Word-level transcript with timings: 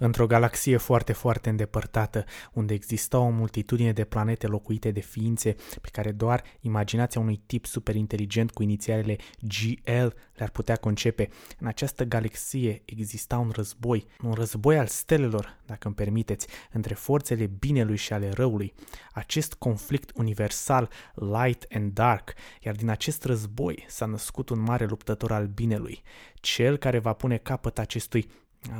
Într-o 0.00 0.26
galaxie 0.26 0.76
foarte, 0.76 1.12
foarte 1.12 1.48
îndepărtată, 1.48 2.24
unde 2.52 2.74
exista 2.74 3.18
o 3.18 3.28
multitudine 3.28 3.92
de 3.92 4.04
planete 4.04 4.46
locuite 4.46 4.90
de 4.90 5.00
ființe 5.00 5.56
pe 5.80 5.88
care 5.92 6.12
doar 6.12 6.42
imaginația 6.60 7.20
unui 7.20 7.40
tip 7.46 7.66
superinteligent 7.66 8.50
cu 8.50 8.62
inițialele 8.62 9.16
GL 9.40 10.06
le-ar 10.34 10.50
putea 10.52 10.76
concepe, 10.76 11.28
în 11.58 11.66
această 11.66 12.04
galaxie 12.04 12.82
exista 12.84 13.38
un 13.38 13.50
război, 13.54 14.06
un 14.22 14.32
război 14.32 14.78
al 14.78 14.86
stelelor, 14.86 15.56
dacă 15.66 15.86
îmi 15.86 15.96
permiteți, 15.96 16.46
între 16.72 16.94
forțele 16.94 17.46
binelui 17.46 17.96
și 17.96 18.12
ale 18.12 18.30
răului. 18.30 18.74
Acest 19.12 19.54
conflict 19.54 20.10
universal, 20.14 20.90
light 21.14 21.66
and 21.70 21.92
dark, 21.92 22.32
iar 22.60 22.74
din 22.74 22.88
acest 22.88 23.24
război 23.24 23.84
s-a 23.88 24.06
născut 24.06 24.48
un 24.48 24.60
mare 24.60 24.84
luptător 24.84 25.32
al 25.32 25.46
binelui, 25.46 26.02
cel 26.34 26.76
care 26.76 26.98
va 26.98 27.12
pune 27.12 27.36
capăt 27.36 27.78
acestui 27.78 28.28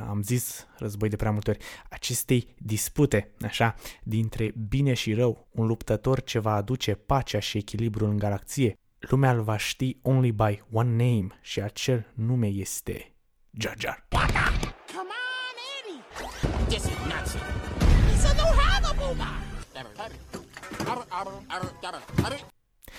am 0.07 0.21
zis 0.21 0.67
război 0.77 1.09
de 1.09 1.15
prea 1.15 1.31
multe 1.31 1.49
ori, 1.49 1.59
acestei 1.89 2.55
dispute, 2.57 3.31
așa, 3.41 3.75
dintre 4.03 4.53
bine 4.69 4.93
și 4.93 5.13
rău, 5.13 5.47
un 5.51 5.67
luptător 5.67 6.21
ce 6.21 6.39
va 6.39 6.53
aduce 6.55 6.93
pacea 6.93 7.39
și 7.39 7.57
echilibrul 7.57 8.09
în 8.09 8.17
galaxie. 8.17 8.73
Lumea 8.99 9.31
îl 9.31 9.41
va 9.41 9.57
ști 9.57 9.97
only 10.01 10.31
by 10.31 10.63
one 10.71 10.89
name 10.89 11.27
și 11.41 11.61
acel 11.61 12.11
nume 12.13 12.47
este 12.47 13.13
Jar 13.51 13.75
Jar. 13.77 14.05
Come 14.09 14.29
on, 14.95 15.57
Eddie! 15.77 16.01
This 16.67 16.83
is 16.83 16.97
nuts! 17.05 17.35
It's 18.11 18.25
a 18.29 18.33
new 18.33 18.57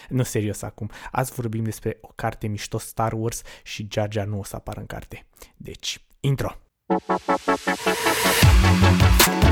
nu, 0.09 0.23
serios 0.23 0.63
acum. 0.63 0.91
Azi 1.11 1.33
vorbim 1.33 1.65
despre 1.65 1.99
o 2.01 2.09
carte 2.15 2.47
mișto 2.47 2.79
Star 2.79 3.13
Wars 3.13 3.43
și 3.63 3.89
Jar 3.91 4.13
Jar 4.13 4.27
nu 4.27 4.39
o 4.39 4.45
să 4.45 4.57
apară 4.57 4.81
în 4.81 4.87
carte. 4.87 5.27
Deci, 5.57 6.05
intro! 6.21 6.68
Thank 6.91 7.03
you. 9.43 9.48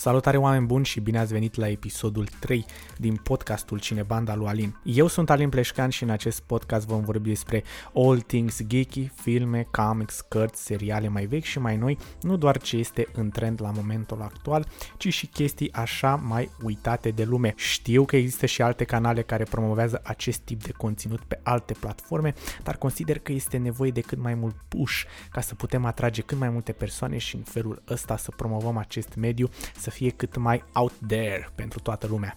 Salutare 0.00 0.36
oameni 0.36 0.66
buni 0.66 0.84
și 0.84 1.00
bine 1.00 1.18
ați 1.18 1.32
venit 1.32 1.54
la 1.54 1.68
episodul 1.68 2.26
3 2.38 2.64
din 2.96 3.16
podcastul 3.16 3.78
Cinebanda 3.78 4.34
lui 4.34 4.46
Alin. 4.46 4.76
Eu 4.82 5.06
sunt 5.06 5.30
Alin 5.30 5.48
Pleșcan 5.48 5.90
și 5.90 6.02
în 6.02 6.10
acest 6.10 6.40
podcast 6.40 6.86
vom 6.86 7.04
vorbi 7.04 7.28
despre 7.28 7.62
all 7.94 8.20
things 8.20 8.62
geeky, 8.66 9.10
filme, 9.14 9.66
comics, 9.70 10.20
cărți, 10.28 10.64
seriale 10.64 11.08
mai 11.08 11.24
vechi 11.26 11.44
și 11.44 11.58
mai 11.58 11.76
noi, 11.76 11.98
nu 12.20 12.36
doar 12.36 12.58
ce 12.58 12.76
este 12.76 13.06
în 13.12 13.30
trend 13.30 13.60
la 13.62 13.70
momentul 13.70 14.22
actual, 14.22 14.66
ci 14.96 15.12
și 15.12 15.26
chestii 15.26 15.72
așa 15.72 16.14
mai 16.14 16.50
uitate 16.62 17.10
de 17.10 17.24
lume. 17.24 17.52
Știu 17.56 18.04
că 18.04 18.16
există 18.16 18.46
și 18.46 18.62
alte 18.62 18.84
canale 18.84 19.22
care 19.22 19.44
promovează 19.44 20.00
acest 20.04 20.40
tip 20.40 20.62
de 20.62 20.72
conținut 20.72 21.20
pe 21.20 21.40
alte 21.42 21.74
platforme, 21.80 22.34
dar 22.62 22.76
consider 22.76 23.18
că 23.18 23.32
este 23.32 23.56
nevoie 23.56 23.90
de 23.90 24.00
cât 24.00 24.18
mai 24.18 24.34
mult 24.34 24.56
push 24.68 25.02
ca 25.30 25.40
să 25.40 25.54
putem 25.54 25.84
atrage 25.84 26.22
cât 26.22 26.38
mai 26.38 26.48
multe 26.48 26.72
persoane 26.72 27.18
și 27.18 27.36
în 27.36 27.42
felul 27.42 27.82
ăsta 27.88 28.16
să 28.16 28.30
promovăm 28.36 28.76
acest 28.76 29.14
mediu, 29.14 29.48
să 29.76 29.89
să 29.90 29.96
fie 29.96 30.10
cât 30.10 30.36
mai 30.36 30.64
out 30.72 30.92
there 31.06 31.50
pentru 31.54 31.80
toată 31.80 32.06
lumea. 32.06 32.36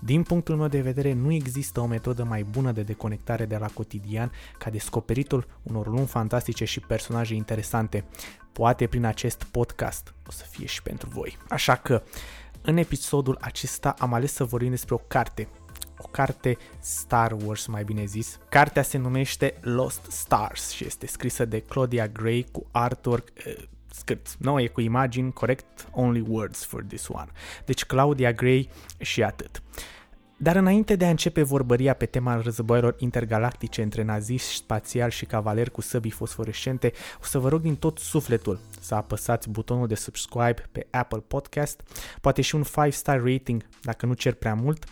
Din 0.00 0.22
punctul 0.22 0.56
meu 0.56 0.68
de 0.68 0.80
vedere, 0.80 1.12
nu 1.12 1.32
există 1.32 1.80
o 1.80 1.86
metodă 1.86 2.24
mai 2.24 2.42
bună 2.42 2.72
de 2.72 2.82
deconectare 2.82 3.44
de 3.44 3.56
la 3.56 3.66
cotidian 3.66 4.32
ca 4.58 4.70
descoperitul 4.70 5.46
unor 5.62 5.86
lumi 5.86 6.06
fantastice 6.06 6.64
și 6.64 6.80
personaje 6.80 7.34
interesante. 7.34 8.04
Poate 8.52 8.86
prin 8.86 9.04
acest 9.04 9.42
podcast 9.42 10.14
o 10.26 10.30
să 10.30 10.44
fie 10.50 10.66
și 10.66 10.82
pentru 10.82 11.08
voi. 11.08 11.38
Așa 11.48 11.76
că, 11.76 12.02
în 12.62 12.76
episodul 12.76 13.38
acesta 13.40 13.94
am 13.98 14.12
ales 14.12 14.32
să 14.32 14.44
vorbim 14.44 14.70
despre 14.70 14.94
o 14.94 14.98
carte, 14.98 15.48
o 15.98 16.08
carte 16.08 16.56
Star 16.80 17.36
Wars, 17.44 17.66
mai 17.66 17.84
bine 17.84 18.04
zis. 18.04 18.38
Cartea 18.48 18.82
se 18.82 18.98
numește 18.98 19.54
Lost 19.60 20.06
Stars 20.10 20.70
și 20.70 20.86
este 20.86 21.06
scrisă 21.06 21.44
de 21.44 21.60
Claudia 21.60 22.06
Gray 22.08 22.46
cu 22.52 22.66
artwork 22.70 23.28
uh, 23.90 23.94
scris. 23.94 24.36
Nu, 24.38 24.60
e 24.60 24.66
cu 24.66 24.80
imagini, 24.80 25.32
corect, 25.32 25.88
only 25.92 26.24
words 26.28 26.64
for 26.64 26.82
this 26.82 27.08
one. 27.08 27.28
Deci 27.64 27.84
Claudia 27.84 28.32
Gray 28.32 28.70
și 28.98 29.22
atât. 29.22 29.62
Dar 30.40 30.56
înainte 30.56 30.96
de 30.96 31.04
a 31.04 31.10
începe 31.10 31.42
vorbăria 31.42 31.94
pe 31.94 32.06
tema 32.06 32.40
războiilor 32.40 32.94
intergalactice 32.98 33.82
între 33.82 34.02
naziști 34.02 34.54
spațiali 34.54 35.12
și 35.12 35.24
cavaleri 35.24 35.70
cu 35.70 35.80
săbii 35.80 36.10
fosforescente, 36.10 36.92
o 37.20 37.24
să 37.24 37.38
vă 37.38 37.48
rog 37.48 37.60
din 37.60 37.76
tot 37.76 37.98
sufletul 37.98 38.60
să 38.80 38.94
apăsați 38.94 39.50
butonul 39.50 39.86
de 39.86 39.94
subscribe 39.94 40.68
pe 40.72 40.86
Apple 40.90 41.22
Podcast, 41.26 41.82
poate 42.20 42.42
și 42.42 42.54
un 42.54 42.64
5-star 42.64 43.20
rating 43.24 43.66
dacă 43.82 44.06
nu 44.06 44.12
cer 44.12 44.34
prea 44.34 44.54
mult. 44.54 44.84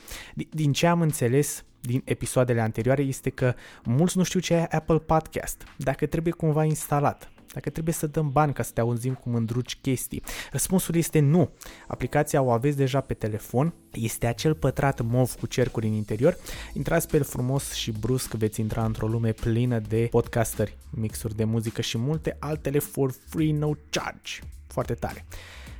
Din 0.50 0.72
ce 0.72 0.86
am 0.86 1.00
înțeles, 1.00 1.64
din 1.80 2.02
episoadele 2.04 2.60
anterioare 2.60 3.02
este 3.02 3.30
că 3.30 3.54
mulți 3.84 4.16
nu 4.16 4.22
știu 4.22 4.40
ce 4.40 4.54
e 4.54 4.66
Apple 4.70 4.98
Podcast, 4.98 5.62
dacă 5.76 6.06
trebuie 6.06 6.32
cumva 6.32 6.64
instalat 6.64 7.30
dacă 7.56 7.70
trebuie 7.70 7.94
să 7.94 8.06
dăm 8.06 8.32
bani 8.32 8.52
ca 8.52 8.62
să 8.62 8.70
te 8.74 8.80
auzim 8.80 9.14
cum 9.14 9.34
îndruci 9.34 9.76
chestii. 9.80 10.22
Răspunsul 10.50 10.94
este 10.94 11.18
nu. 11.18 11.50
Aplicația 11.86 12.42
o 12.42 12.50
aveți 12.50 12.76
deja 12.76 13.00
pe 13.00 13.14
telefon, 13.14 13.74
este 13.92 14.26
acel 14.26 14.54
pătrat 14.54 15.00
mov 15.00 15.34
cu 15.34 15.46
cercuri 15.46 15.86
în 15.86 15.92
interior. 15.92 16.36
Intrați 16.72 17.08
pe 17.08 17.16
el 17.16 17.22
frumos 17.22 17.72
și 17.72 17.92
brusc 17.92 18.32
veți 18.34 18.60
intra 18.60 18.84
într-o 18.84 19.06
lume 19.06 19.32
plină 19.32 19.78
de 19.78 20.08
podcasteri, 20.10 20.76
mixuri 20.90 21.36
de 21.36 21.44
muzică 21.44 21.80
și 21.80 21.98
multe 21.98 22.36
altele 22.38 22.78
for 22.78 23.14
free, 23.28 23.52
no 23.52 23.70
charge. 23.90 24.38
Foarte 24.66 24.94
tare. 24.94 25.24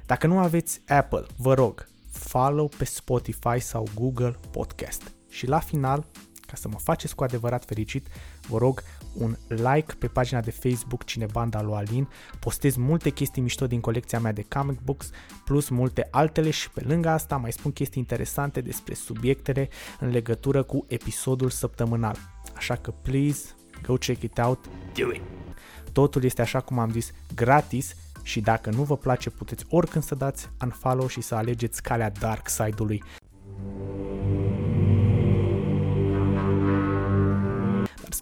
Dacă 0.06 0.26
nu 0.26 0.38
aveți 0.38 0.80
Apple, 0.86 1.26
vă 1.36 1.54
rog, 1.54 1.88
follow 2.10 2.68
pe 2.78 2.84
Spotify 2.84 3.58
sau 3.58 3.88
Google 3.94 4.36
Podcast. 4.50 5.02
Și 5.28 5.46
la 5.46 5.58
final, 5.58 6.06
ca 6.46 6.56
să 6.56 6.68
mă 6.68 6.78
faceți 6.78 7.14
cu 7.14 7.24
adevărat 7.24 7.64
fericit, 7.64 8.06
vă 8.48 8.58
rog 8.58 8.82
un 9.18 9.36
like 9.48 9.94
pe 9.98 10.06
pagina 10.06 10.40
de 10.40 10.50
Facebook 10.50 11.04
Cinebanda 11.04 11.62
lui 11.62 11.74
Alin, 11.74 12.08
postez 12.40 12.76
multe 12.76 13.10
chestii 13.10 13.42
mișto 13.42 13.66
din 13.66 13.80
colecția 13.80 14.20
mea 14.20 14.32
de 14.32 14.46
comic 14.48 14.80
books, 14.80 15.10
plus 15.44 15.68
multe 15.68 16.08
altele 16.10 16.50
și 16.50 16.70
pe 16.70 16.82
lângă 16.86 17.08
asta 17.08 17.36
mai 17.36 17.52
spun 17.52 17.72
chestii 17.72 18.00
interesante 18.00 18.60
despre 18.60 18.94
subiectele 18.94 19.68
în 20.00 20.10
legătură 20.10 20.62
cu 20.62 20.84
episodul 20.88 21.50
săptămânal. 21.50 22.16
Așa 22.54 22.74
că 22.76 22.90
please, 23.02 23.48
go 23.82 23.94
check 23.94 24.22
it 24.22 24.38
out, 24.38 24.64
do 24.94 25.12
it! 25.12 25.22
Totul 25.92 26.24
este 26.24 26.40
așa 26.40 26.60
cum 26.60 26.78
am 26.78 26.90
zis, 26.90 27.12
gratis 27.34 27.94
și 28.22 28.40
dacă 28.40 28.70
nu 28.70 28.82
vă 28.82 28.96
place 28.96 29.30
puteți 29.30 29.64
oricând 29.68 30.04
să 30.04 30.14
dați 30.14 30.48
unfollow 30.62 31.06
și 31.06 31.20
să 31.20 31.34
alegeți 31.34 31.82
calea 31.82 32.10
dark 32.10 32.48
side-ului 32.48 33.02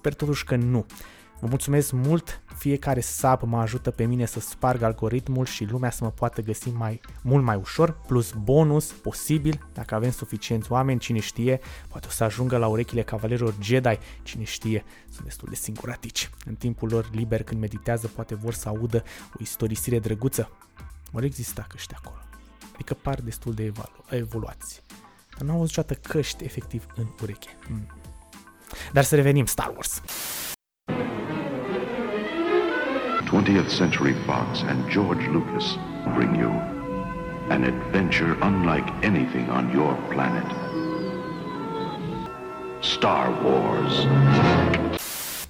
Sper 0.05 0.17
totuși 0.17 0.45
că 0.45 0.57
nu. 0.57 0.87
Vă 1.41 1.47
mulțumesc 1.47 1.93
mult, 1.93 2.43
fiecare 2.57 3.01
sub 3.01 3.43
mă 3.43 3.61
ajută 3.61 3.91
pe 3.91 4.05
mine 4.05 4.25
să 4.25 4.41
sparg 4.41 4.83
algoritmul 4.83 5.45
și 5.45 5.65
lumea 5.65 5.91
să 5.91 6.05
mă 6.05 6.11
poată 6.11 6.43
găsi 6.43 6.69
mai, 6.69 7.01
mult 7.23 7.45
mai 7.45 7.57
ușor, 7.57 8.01
plus 8.07 8.33
bonus 8.33 8.93
posibil, 8.93 9.69
dacă 9.73 9.95
avem 9.95 10.11
suficienți 10.11 10.73
oameni, 10.73 10.99
cine 10.99 11.19
știe, 11.19 11.61
poate 11.89 12.07
o 12.07 12.11
să 12.11 12.25
ajungă 12.25 12.57
la 12.57 12.67
urechile 12.67 13.03
cavalerilor 13.03 13.55
Jedi, 13.61 13.99
cine 14.23 14.45
știe, 14.45 14.85
sunt 15.11 15.25
destul 15.25 15.49
de 15.51 15.55
singuratici. 15.55 16.31
În 16.45 16.55
timpul 16.55 16.89
lor 16.89 17.09
liber 17.13 17.43
când 17.43 17.61
meditează 17.61 18.07
poate 18.07 18.35
vor 18.35 18.55
să 18.55 18.69
audă 18.69 19.03
o 19.33 19.37
istorisire 19.41 19.99
drăguță. 19.99 20.51
Vor 21.11 21.23
exista 21.23 21.67
căști 21.69 21.95
acolo, 21.95 22.21
adică 22.75 22.95
par 22.95 23.21
destul 23.21 23.55
de 23.55 23.65
evolu- 23.65 24.05
evoluați. 24.11 24.83
Dar 25.37 25.47
nu 25.47 25.53
au 25.53 25.59
auzit 25.59 25.77
niciodată 25.77 26.09
căști 26.09 26.45
efectiv 26.45 26.87
în 26.95 27.07
ureche. 27.23 27.49
Mm. 27.69 28.04
Dar 28.93 29.05
să 29.05 29.15
revenim 29.15 29.47
Star 29.47 29.71
Wars. 29.75 30.03
20th 33.35 33.77
Century 33.77 34.15
Fox 34.27 34.63
and 34.63 34.89
George 34.89 35.29
Lucas 35.33 35.65
bring 36.15 36.37
you 36.37 36.51
an 37.49 37.63
adventure 37.63 38.37
unlike 38.43 38.89
anything 39.03 39.49
on 39.51 39.71
your 39.75 39.95
planet. 40.09 40.47
Star 42.81 43.29
Wars. 43.45 43.93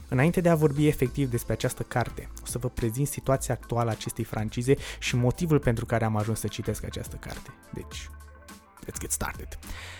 Înainte 0.09 0.41
de 0.41 0.49
a 0.49 0.55
vorbi 0.55 0.87
efectiv 0.87 1.31
despre 1.31 1.53
această 1.53 1.83
carte, 1.83 2.29
o 2.43 2.47
să 2.47 2.59
vă 2.59 2.69
prezint 2.69 3.07
situația 3.07 3.55
actuală 3.55 3.89
a 3.89 3.93
acestei 3.93 4.25
francize 4.25 4.77
și 4.99 5.17
motivul 5.17 5.59
pentru 5.59 5.87
care 5.87 6.05
am 6.05 6.17
ajuns 6.17 6.39
să 6.41 6.47
citesc 6.47 6.85
această 6.85 7.17
carte. 7.21 7.51
Deci, 7.73 8.09
let's 8.85 9.01
get 9.01 9.11
started. 9.11 9.59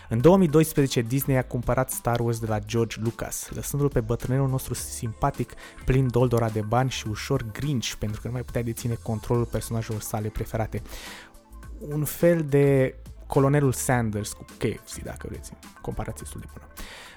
În 0.09 0.21
2012, 0.21 1.01
Disney 1.01 1.37
a 1.37 1.45
cumpărat 1.45 1.91
Star 1.91 2.21
Wars 2.21 2.39
de 2.39 2.47
la 2.47 2.59
George 2.59 2.97
Lucas, 3.03 3.51
lăsându-l 3.55 3.89
pe 3.89 4.01
bătrânelul 4.01 4.49
nostru 4.49 4.75
simpatic, 4.75 5.53
plin 5.85 6.11
doldora 6.11 6.49
de 6.49 6.61
bani 6.61 6.91
și 6.91 7.09
ușor 7.09 7.47
grinch, 7.53 7.93
pentru 7.99 8.21
că 8.21 8.27
nu 8.27 8.33
mai 8.33 8.43
putea 8.43 8.63
deține 8.63 8.99
controlul 9.03 9.45
personajelor 9.45 10.01
sale 10.01 10.29
preferate. 10.29 10.83
Un 11.79 12.05
fel 12.05 12.45
de 12.45 12.95
colonelul 13.27 13.73
Sanders 13.73 14.33
cu 14.33 14.45
KFC, 14.59 15.03
dacă 15.03 15.27
vreți, 15.31 15.53
comparație 15.81 16.21
destul 16.23 16.41
de 16.41 16.47
bună. 16.53 16.67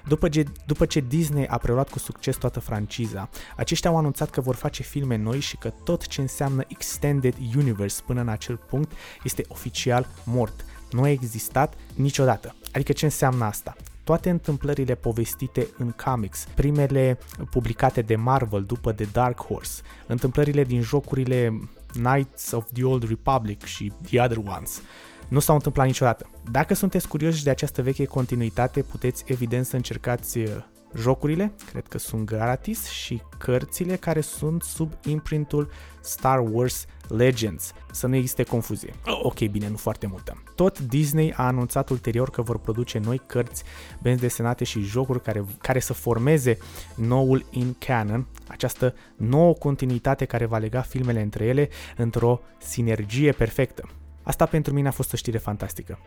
După 0.06 0.28
ce, 0.28 0.44
după 0.66 0.86
ce 0.86 1.00
Disney 1.00 1.46
a 1.46 1.58
preluat 1.58 1.90
cu 1.90 1.98
succes 1.98 2.36
toată 2.36 2.60
franciza, 2.60 3.28
aceștia 3.56 3.90
au 3.90 3.96
anunțat 3.96 4.30
că 4.30 4.40
vor 4.40 4.54
face 4.54 4.82
filme 4.82 5.16
noi 5.16 5.40
și 5.40 5.56
că 5.56 5.72
tot 5.84 6.06
ce 6.06 6.20
înseamnă 6.20 6.64
Extended 6.68 7.34
Universe 7.56 8.02
până 8.06 8.20
în 8.20 8.28
acel 8.28 8.56
punct 8.56 8.92
este 9.22 9.44
oficial 9.48 10.08
mort. 10.24 10.64
Nu 10.90 11.02
a 11.02 11.08
existat 11.08 11.74
niciodată. 11.94 12.54
Adică 12.72 12.92
ce 12.92 13.04
înseamnă 13.04 13.44
asta? 13.44 13.76
toate 14.08 14.30
întâmplările 14.30 14.94
povestite 14.94 15.68
în 15.78 15.94
comics, 16.04 16.46
primele 16.54 17.18
publicate 17.50 18.00
de 18.02 18.16
Marvel 18.16 18.64
după 18.64 18.92
The 18.92 19.04
Dark 19.12 19.44
Horse, 19.44 19.82
întâmplările 20.06 20.64
din 20.64 20.80
jocurile 20.80 21.60
Knights 21.92 22.50
of 22.50 22.66
the 22.72 22.84
Old 22.84 23.08
Republic 23.08 23.64
și 23.64 23.92
The 24.04 24.20
Other 24.22 24.36
Ones, 24.36 24.82
nu 25.28 25.38
s-au 25.38 25.54
întâmplat 25.54 25.86
niciodată. 25.86 26.30
Dacă 26.50 26.74
sunteți 26.74 27.08
curioși 27.08 27.44
de 27.44 27.50
această 27.50 27.82
veche 27.82 28.04
continuitate, 28.04 28.82
puteți 28.82 29.24
evident 29.26 29.66
să 29.66 29.76
încercați 29.76 30.38
uh, 30.38 30.48
jocurile, 30.96 31.52
cred 31.70 31.86
că 31.86 31.98
sunt 31.98 32.24
gratis, 32.24 32.88
și 32.88 33.22
cărțile 33.38 33.96
care 33.96 34.20
sunt 34.20 34.62
sub 34.62 34.92
imprintul 35.04 35.70
Star 36.00 36.42
Wars 36.50 36.86
Legends. 37.08 37.72
Să 37.90 38.06
nu 38.06 38.14
existe 38.14 38.42
confuzie. 38.42 38.94
Oh, 39.06 39.20
ok, 39.22 39.38
bine, 39.38 39.68
nu 39.68 39.76
foarte 39.76 40.06
multă. 40.06 40.42
Tot 40.54 40.78
Disney 40.78 41.32
a 41.36 41.46
anunțat 41.46 41.88
ulterior 41.88 42.30
că 42.30 42.42
vor 42.42 42.58
produce 42.58 42.98
noi 42.98 43.20
cărți, 43.26 43.62
benzi 44.02 44.20
desenate 44.20 44.64
și 44.64 44.80
jocuri 44.80 45.22
care, 45.22 45.44
care 45.60 45.78
să 45.78 45.92
formeze 45.92 46.58
noul 46.94 47.44
in 47.50 47.74
canon, 47.78 48.26
această 48.48 48.94
nouă 49.16 49.52
continuitate 49.52 50.24
care 50.24 50.44
va 50.44 50.58
lega 50.58 50.80
filmele 50.80 51.22
între 51.22 51.44
ele 51.44 51.68
într-o 51.96 52.40
sinergie 52.58 53.32
perfectă. 53.32 53.88
Asta 54.22 54.46
pentru 54.46 54.72
mine 54.72 54.88
a 54.88 54.90
fost 54.90 55.12
o 55.12 55.16
știre 55.16 55.38
fantastică. 55.38 55.98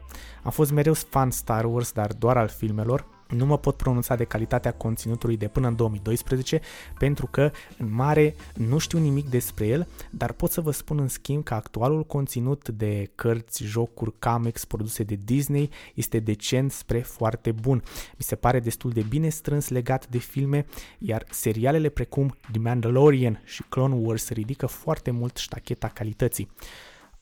Am 0.43 0.51
fost 0.51 0.71
mereu 0.71 0.93
fan 0.93 1.31
Star 1.31 1.65
Wars, 1.65 1.91
dar 1.91 2.13
doar 2.13 2.37
al 2.37 2.47
filmelor. 2.47 3.05
Nu 3.35 3.45
mă 3.45 3.57
pot 3.57 3.75
pronunța 3.75 4.15
de 4.15 4.23
calitatea 4.23 4.71
conținutului 4.71 5.37
de 5.37 5.47
până 5.47 5.67
în 5.67 5.75
2012 5.75 6.61
pentru 6.97 7.27
că, 7.27 7.51
în 7.77 7.93
mare, 7.93 8.35
nu 8.55 8.77
știu 8.77 8.99
nimic 8.99 9.29
despre 9.29 9.67
el, 9.67 9.87
dar 10.09 10.31
pot 10.31 10.51
să 10.51 10.61
vă 10.61 10.71
spun 10.71 10.99
în 10.99 11.07
schimb 11.07 11.43
că 11.43 11.53
actualul 11.53 12.03
conținut 12.03 12.69
de 12.69 13.11
cărți, 13.15 13.63
jocuri, 13.63 14.19
comics 14.19 14.65
produse 14.65 15.03
de 15.03 15.19
Disney 15.23 15.69
este 15.93 16.19
decent 16.19 16.71
spre 16.71 16.99
foarte 16.99 17.51
bun. 17.51 17.83
Mi 18.17 18.23
se 18.23 18.35
pare 18.35 18.59
destul 18.59 18.91
de 18.91 19.01
bine 19.01 19.29
strâns 19.29 19.69
legat 19.69 20.07
de 20.07 20.17
filme, 20.17 20.65
iar 20.97 21.25
serialele 21.29 21.89
precum 21.89 22.35
The 22.51 22.59
Mandalorian 22.59 23.41
și 23.45 23.63
Clone 23.69 23.95
Wars 23.95 24.29
ridică 24.29 24.65
foarte 24.65 25.11
mult 25.11 25.37
ștacheta 25.37 25.87
calității. 25.87 26.49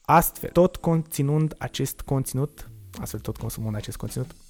Astfel, 0.02 0.50
tot 0.50 0.76
conținând 0.76 1.54
acest 1.58 2.00
conținut, 2.00 2.70
astfel 3.00 3.20
tot 3.20 3.36
consumând 3.36 3.76
acest 3.76 3.96
conținut, 3.96 4.34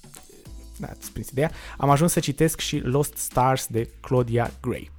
ați 0.89 1.11
prins 1.11 1.29
ideea, 1.29 1.51
am 1.77 1.89
ajuns 1.89 2.11
să 2.11 2.19
citesc 2.19 2.59
și 2.59 2.77
Lost 2.77 3.17
Stars 3.17 3.67
de 3.67 3.89
Claudia 3.99 4.51
Gray. 4.61 4.91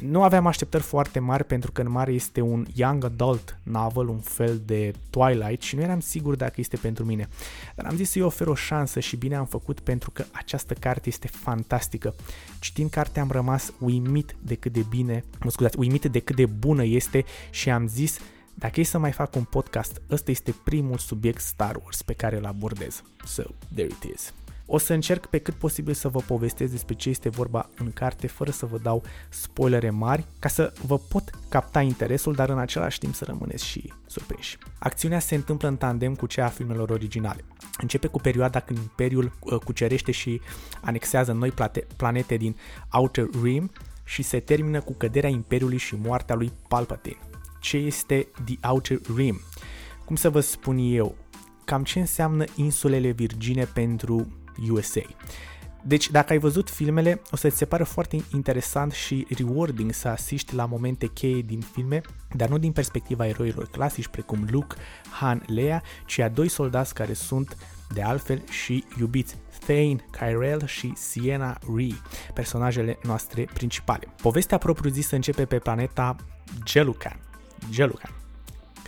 Nu 0.00 0.22
aveam 0.22 0.46
așteptări 0.46 0.82
foarte 0.82 1.18
mari 1.18 1.44
pentru 1.44 1.72
că 1.72 1.80
în 1.80 1.90
mare 1.90 2.12
este 2.12 2.40
un 2.40 2.66
young 2.74 3.04
adult 3.04 3.58
novel, 3.62 4.08
un 4.08 4.18
fel 4.18 4.62
de 4.64 4.92
Twilight 5.10 5.62
și 5.62 5.76
nu 5.76 5.82
eram 5.82 6.00
sigur 6.00 6.36
dacă 6.36 6.54
este 6.56 6.76
pentru 6.76 7.04
mine. 7.04 7.28
Dar 7.76 7.86
am 7.86 7.96
zis 7.96 8.10
să-i 8.10 8.22
ofer 8.22 8.46
o 8.46 8.54
șansă 8.54 9.00
și 9.00 9.16
bine 9.16 9.36
am 9.36 9.46
făcut 9.46 9.80
pentru 9.80 10.10
că 10.10 10.24
această 10.32 10.74
carte 10.74 11.08
este 11.08 11.26
fantastică. 11.26 12.14
Citind 12.60 12.90
cartea 12.90 13.22
am 13.22 13.30
rămas 13.30 13.72
uimit 13.78 14.34
de 14.42 14.54
cât 14.54 14.72
de 14.72 14.84
bine, 14.88 15.24
mă 15.44 15.50
scuzați, 15.50 15.78
uimit 15.78 16.04
de 16.04 16.18
cât 16.18 16.36
de 16.36 16.46
bună 16.46 16.84
este 16.84 17.24
și 17.50 17.70
am 17.70 17.86
zis 17.86 18.18
dacă 18.54 18.80
e 18.80 18.82
să 18.82 18.98
mai 18.98 19.12
fac 19.12 19.34
un 19.36 19.44
podcast, 19.44 20.02
ăsta 20.10 20.30
este 20.30 20.54
primul 20.64 20.98
subiect 20.98 21.40
Star 21.40 21.76
Wars 21.82 22.02
pe 22.02 22.12
care 22.12 22.36
îl 22.36 22.44
abordez. 22.44 23.02
So, 23.24 23.42
there 23.74 23.88
it 23.88 24.12
is. 24.14 24.32
O 24.66 24.78
să 24.78 24.92
încerc 24.92 25.26
pe 25.26 25.38
cât 25.38 25.54
posibil 25.54 25.94
să 25.94 26.08
vă 26.08 26.20
povestesc 26.20 26.70
despre 26.70 26.94
ce 26.94 27.08
este 27.08 27.28
vorba 27.28 27.70
în 27.76 27.92
carte, 27.92 28.26
fără 28.26 28.50
să 28.50 28.66
vă 28.66 28.78
dau 28.78 29.02
spoilere 29.28 29.90
mari, 29.90 30.26
ca 30.38 30.48
să 30.48 30.72
vă 30.86 30.98
pot 30.98 31.30
capta 31.48 31.80
interesul, 31.80 32.34
dar 32.34 32.48
în 32.48 32.58
același 32.58 32.98
timp 32.98 33.14
să 33.14 33.24
rămâneți 33.24 33.66
și 33.66 33.92
surprinși. 34.06 34.58
Acțiunea 34.78 35.18
se 35.18 35.34
întâmplă 35.34 35.68
în 35.68 35.76
tandem 35.76 36.14
cu 36.14 36.26
cea 36.26 36.44
a 36.44 36.48
filmelor 36.48 36.90
originale. 36.90 37.44
Începe 37.80 38.06
cu 38.06 38.18
perioada 38.18 38.60
când 38.60 38.78
Imperiul 38.78 39.32
uh, 39.40 39.58
cucerește 39.58 40.12
și 40.12 40.40
anexează 40.80 41.32
noi 41.32 41.52
planete 41.96 42.36
din 42.36 42.56
Outer 42.92 43.26
Rim 43.42 43.70
și 44.04 44.22
se 44.22 44.40
termină 44.40 44.80
cu 44.80 44.92
căderea 44.92 45.30
Imperiului 45.30 45.78
și 45.78 45.96
moartea 45.96 46.34
lui 46.34 46.52
Palpatine 46.68 47.18
ce 47.62 47.76
este 47.76 48.28
The 48.44 48.68
Outer 48.68 48.98
Rim. 49.16 49.40
Cum 50.04 50.16
să 50.16 50.30
vă 50.30 50.40
spun 50.40 50.78
eu, 50.78 51.14
cam 51.64 51.84
ce 51.84 51.98
înseamnă 51.98 52.44
insulele 52.56 53.10
Virgine 53.10 53.64
pentru 53.64 54.26
USA. 54.70 55.02
Deci, 55.84 56.10
dacă 56.10 56.32
ai 56.32 56.38
văzut 56.38 56.70
filmele, 56.70 57.22
o 57.30 57.36
să-ți 57.36 57.56
se 57.56 57.64
pară 57.64 57.84
foarte 57.84 58.24
interesant 58.34 58.92
și 58.92 59.26
rewarding 59.36 59.92
să 59.92 60.08
asiști 60.08 60.54
la 60.54 60.64
momente 60.64 61.06
cheie 61.06 61.40
din 61.40 61.60
filme, 61.60 62.00
dar 62.36 62.48
nu 62.48 62.58
din 62.58 62.72
perspectiva 62.72 63.26
eroilor 63.26 63.66
clasici 63.66 64.06
precum 64.06 64.46
Luke, 64.50 64.76
Han, 65.20 65.42
Leia, 65.46 65.82
ci 66.06 66.18
a 66.18 66.28
doi 66.28 66.48
soldați 66.48 66.94
care 66.94 67.12
sunt, 67.12 67.56
de 67.94 68.02
altfel, 68.02 68.42
și 68.50 68.84
iubiți, 68.98 69.36
Thane, 69.66 70.04
Kyrell 70.10 70.66
și 70.66 70.92
Sienna 70.96 71.58
Ree, 71.76 72.00
personajele 72.34 72.98
noastre 73.02 73.48
principale. 73.52 74.06
Povestea 74.22 74.58
propriu-zisă 74.58 75.14
începe 75.14 75.44
pe 75.44 75.58
planeta 75.58 76.16
Gelucan, 76.64 77.20
Gelucan. 77.70 78.21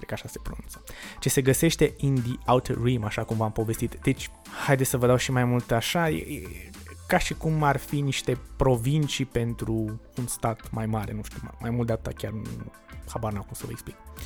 Cred 0.05 0.19
că 0.19 0.27
așa 0.27 0.33
se 0.33 0.39
pronunță. 0.43 0.83
Ce 1.19 1.29
se 1.29 1.43
găsește 1.43 1.95
in 1.97 2.15
the 2.15 2.33
Outer 2.47 2.77
Rim, 2.83 3.05
așa 3.05 3.25
cum 3.25 3.37
v-am 3.37 3.53
povestit. 3.53 3.99
Deci, 4.03 4.31
haideți 4.67 4.91
să 4.91 4.97
vă 4.97 5.07
dau 5.07 5.17
și 5.17 5.33
mai 5.33 5.45
mult 5.45 5.71
așa. 5.71 6.09
E, 6.09 6.17
e, 6.17 6.71
ca 7.07 7.19
și 7.19 7.35
cum 7.35 7.63
ar 7.63 7.77
fi 7.77 8.01
niște 8.01 8.39
provincii 8.57 9.25
pentru 9.25 10.01
un 10.17 10.27
stat 10.27 10.71
mai 10.71 10.87
mare, 10.87 11.13
nu 11.13 11.23
știu, 11.23 11.39
mai, 11.43 11.53
mai 11.61 11.71
mult 11.71 11.87
de 11.87 11.93
atât 11.93 12.17
chiar 12.17 12.33
habar 13.09 13.33
n-am 13.33 13.43
cum 13.43 13.55
să 13.55 13.63
vă 13.65 13.71
explic. 13.71 13.97
Uh, 13.97 14.23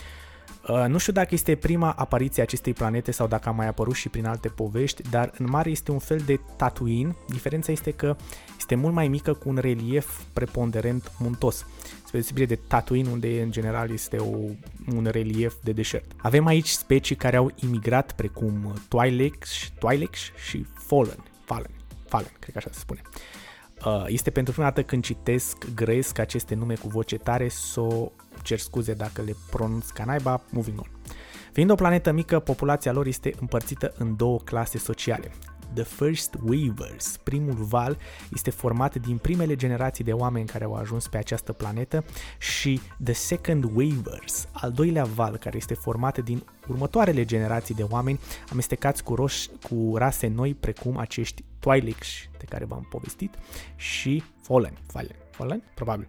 nu 0.88 0.99
știu 0.99 1.12
dacă 1.12 1.29
este 1.31 1.55
prima 1.55 1.91
apariție 1.91 2.43
a 2.43 2.44
acestei 2.44 2.73
planete 2.73 3.11
sau 3.11 3.26
dacă 3.26 3.49
a 3.49 3.53
mai 3.53 3.67
apărut 3.67 3.94
și 3.94 4.09
prin 4.09 4.26
alte 4.26 4.49
povești, 4.49 5.03
dar 5.11 5.31
în 5.38 5.47
mare 5.49 5.70
este 5.70 5.91
un 5.91 5.99
fel 5.99 6.19
de 6.19 6.41
Tatooine. 6.56 7.17
Diferența 7.29 7.73
este 7.73 7.91
că 7.91 8.17
este 8.59 8.75
mult 8.75 8.94
mai 8.94 9.09
mică 9.09 9.32
cu 9.32 9.49
un 9.49 9.56
relief 9.56 10.20
preponderent 10.32 11.12
muntos 11.19 11.67
spre 12.09 12.19
deosebire 12.19 12.47
de 12.47 12.61
Tatooine, 12.67 13.11
unde 13.11 13.43
în 13.43 13.50
general 13.50 13.91
este 13.91 14.17
o, 14.17 14.37
un 14.94 15.09
relief 15.11 15.55
de 15.62 15.73
deșert. 15.73 16.12
Avem 16.17 16.47
aici 16.47 16.69
specii 16.69 17.17
care 17.17 17.37
au 17.37 17.51
imigrat, 17.55 18.13
precum 18.13 18.75
Twi'leks, 18.89 19.69
Twi'leks 19.79 20.34
și 20.48 20.67
Fallen, 20.75 21.25
Fallen, 21.44 21.70
Fallen, 22.08 22.32
cred 22.39 22.53
că 22.53 22.58
așa 22.58 22.70
se 22.72 22.79
spune. 22.79 23.03
Uh, 23.84 24.05
este 24.06 24.31
pentru 24.31 24.53
prima 24.53 24.67
dată 24.67 24.82
când 24.82 25.05
citesc 25.05 25.56
gresc 25.75 26.19
aceste 26.19 26.55
nume 26.55 26.75
cu 26.75 26.89
voce 26.89 27.17
tare, 27.17 27.48
să 27.48 27.81
o 27.81 28.13
cer 28.42 28.58
scuze 28.58 28.92
dacă 28.92 29.22
le 29.22 29.36
pronunț 29.50 29.90
ca 29.90 30.04
naiba, 30.04 30.42
moving 30.50 30.78
on. 30.78 30.90
Fiind 31.52 31.70
o 31.70 31.74
planetă 31.74 32.12
mică, 32.12 32.38
populația 32.38 32.92
lor 32.92 33.06
este 33.06 33.34
împărțită 33.40 33.92
în 33.98 34.16
două 34.16 34.38
clase 34.38 34.78
sociale. 34.78 35.32
The 35.74 35.84
First 35.84 36.34
Weavers, 36.44 37.16
primul 37.16 37.54
val, 37.54 37.98
este 38.32 38.50
format 38.50 38.94
din 38.94 39.16
primele 39.16 39.56
generații 39.56 40.04
de 40.04 40.12
oameni 40.12 40.46
care 40.46 40.64
au 40.64 40.74
ajuns 40.74 41.08
pe 41.08 41.16
această 41.16 41.52
planetă 41.52 42.04
și 42.38 42.80
The 43.04 43.12
Second 43.12 43.64
Weavers, 43.74 44.48
al 44.52 44.72
doilea 44.72 45.04
val, 45.04 45.36
care 45.36 45.56
este 45.56 45.74
format 45.74 46.18
din 46.18 46.44
următoarele 46.68 47.24
generații 47.24 47.74
de 47.74 47.82
oameni 47.82 48.20
amestecați 48.50 49.02
cu, 49.02 49.14
roș- 49.14 49.68
cu 49.68 49.96
rase 49.96 50.26
noi 50.26 50.54
precum 50.54 50.96
acești 50.96 51.42
Twi'leks 51.42 52.30
de 52.38 52.44
care 52.48 52.64
v-am 52.64 52.86
povestit 52.90 53.34
și 53.76 54.22
Fallen. 54.42 54.78
Fallen? 54.86 55.16
Fallen? 55.30 55.62
Probabil. 55.74 56.08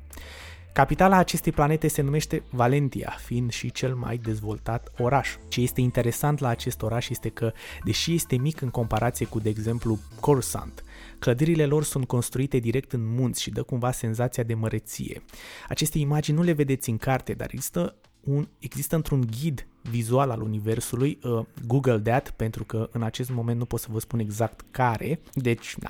Capitala 0.80 1.18
acestei 1.18 1.52
planete 1.52 1.88
se 1.88 2.02
numește 2.02 2.44
Valentia, 2.50 3.16
fiind 3.20 3.52
și 3.52 3.72
cel 3.72 3.96
mai 3.96 4.18
dezvoltat 4.18 4.92
oraș. 4.98 5.36
Ce 5.48 5.62
este 5.62 5.82
interesant 5.82 6.40
la 6.40 6.48
acest 6.48 6.82
oraș 6.82 7.10
este 7.10 7.30
că, 7.30 7.52
deși 7.84 8.14
este 8.14 8.38
mic 8.38 8.62
în 8.62 8.70
comparație 8.70 9.26
cu, 9.26 9.40
de 9.40 9.50
exemplu, 9.50 10.00
Coruscant, 10.20 10.84
clădirile 11.20 11.66
lor 11.66 11.84
sunt 11.84 12.08
construite 12.08 12.58
direct 12.58 12.92
în 12.92 13.14
munți 13.16 13.42
și 13.42 13.50
dă 13.50 13.64
cumva 13.64 13.92
senzația 13.92 14.44
de 14.44 14.54
măreție. 14.54 15.22
Aceste 15.70 15.98
imagini 15.98 16.38
nu 16.38 16.44
le 16.44 16.52
vedeți 16.52 16.90
în 16.90 16.98
carte, 16.98 17.34
dar 17.34 17.50
există 17.52 17.96
un, 18.20 18.48
există 18.60 18.96
într-un 18.96 19.28
ghid 19.40 19.68
vizual 19.82 20.30
al 20.30 20.42
universului, 20.42 21.20
uh, 21.24 21.46
Google 21.68 22.00
That, 22.00 22.30
pentru 22.30 22.64
că 22.64 22.90
în 22.92 23.04
acest 23.04 23.30
moment 23.30 23.58
nu 23.58 23.66
pot 23.66 23.80
să 23.80 23.88
vă 23.92 24.00
spun 24.00 24.20
exact 24.20 24.62
care, 24.72 25.20
deci, 25.34 25.76
da. 25.80 25.90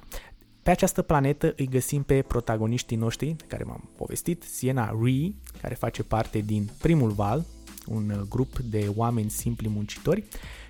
Pe 0.64 0.70
această 0.70 1.02
planetă 1.02 1.54
îi 1.58 1.68
găsim 1.68 2.04
pe 2.04 2.22
protagoniștii 2.22 2.98
noștri, 2.98 3.34
de 3.38 3.44
care 3.48 3.64
m-am 3.64 3.90
povestit, 3.96 4.44
Sienna 4.44 4.98
Ree, 5.04 5.34
care 5.62 5.74
face 5.74 6.04
parte 6.04 6.40
din 6.40 6.70
primul 6.78 7.10
val, 7.10 7.46
un 7.86 8.26
grup 8.30 8.58
de 8.58 8.92
oameni 8.96 9.30
simpli 9.30 9.68
muncitori, 9.68 10.24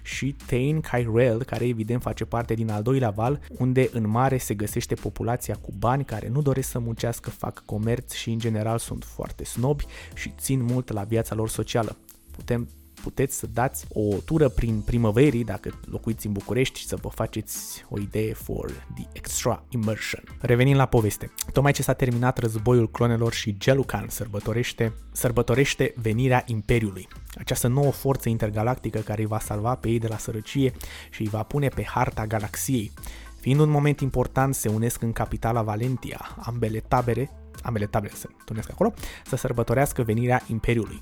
și 0.03 0.35
Tain 0.45 0.81
Kyrell, 0.81 1.43
care 1.43 1.67
evident 1.67 2.01
face 2.01 2.25
parte 2.25 2.53
din 2.53 2.69
al 2.69 2.83
doilea 2.83 3.09
val, 3.09 3.39
unde 3.57 3.89
în 3.91 4.09
mare 4.09 4.37
se 4.37 4.53
găsește 4.53 4.95
populația 4.95 5.55
cu 5.55 5.73
bani 5.77 6.05
care 6.05 6.27
nu 6.27 6.41
doresc 6.41 6.69
să 6.69 6.79
muncească, 6.79 7.29
fac 7.29 7.63
comerț 7.65 8.13
și 8.13 8.29
în 8.29 8.39
general 8.39 8.77
sunt 8.77 9.03
foarte 9.03 9.43
snobi 9.43 9.85
și 10.15 10.33
țin 10.37 10.63
mult 10.63 10.91
la 10.91 11.03
viața 11.03 11.35
lor 11.35 11.49
socială. 11.49 11.97
Putem 12.31 12.69
puteți 13.09 13.37
să 13.37 13.47
dați 13.53 13.85
o 13.93 14.15
tură 14.25 14.49
prin 14.49 14.81
primăverii 14.81 15.43
dacă 15.43 15.79
locuiți 15.85 16.25
în 16.25 16.31
București 16.31 16.79
și 16.79 16.87
să 16.87 16.95
vă 16.95 17.07
faceți 17.07 17.85
o 17.89 17.99
idee 17.99 18.33
for 18.33 18.87
the 18.95 19.07
extra 19.11 19.63
immersion. 19.69 20.23
Revenind 20.39 20.77
la 20.77 20.85
poveste. 20.85 21.31
Tocmai 21.53 21.71
ce 21.71 21.81
s-a 21.81 21.93
terminat 21.93 22.37
războiul 22.37 22.89
clonelor 22.89 23.33
și 23.33 23.57
Gelucan 23.57 24.05
sărbătorește, 24.09 24.93
sărbătorește 25.11 25.93
venirea 26.01 26.43
Imperiului. 26.45 27.07
Această 27.37 27.67
nouă 27.67 27.91
forță 27.91 28.29
intergalactică 28.29 28.99
care 28.99 29.21
îi 29.21 29.27
va 29.27 29.39
salva 29.39 29.75
pe 29.75 29.89
ei 29.89 29.99
de 29.99 30.07
la 30.07 30.17
sărăcie 30.17 30.73
și 31.09 31.21
îi 31.21 31.27
va 31.27 31.43
pune 31.43 31.67
pe 31.67 31.83
harta 31.83 32.25
galaxiei. 32.25 32.91
Fiind 33.39 33.59
un 33.59 33.69
moment 33.69 33.99
important, 33.99 34.55
se 34.55 34.69
unesc 34.69 35.01
în 35.01 35.11
capitala 35.11 35.61
Valentia, 35.61 36.35
ambele 36.39 36.79
tabere, 36.79 37.31
ambele 37.63 37.85
tabere 37.85 38.13
se 38.15 38.27
întâlnesc 38.39 38.69
acolo, 38.71 38.93
să 39.25 39.35
sărbătorească 39.35 40.01
venirea 40.01 40.43
Imperiului. 40.47 41.01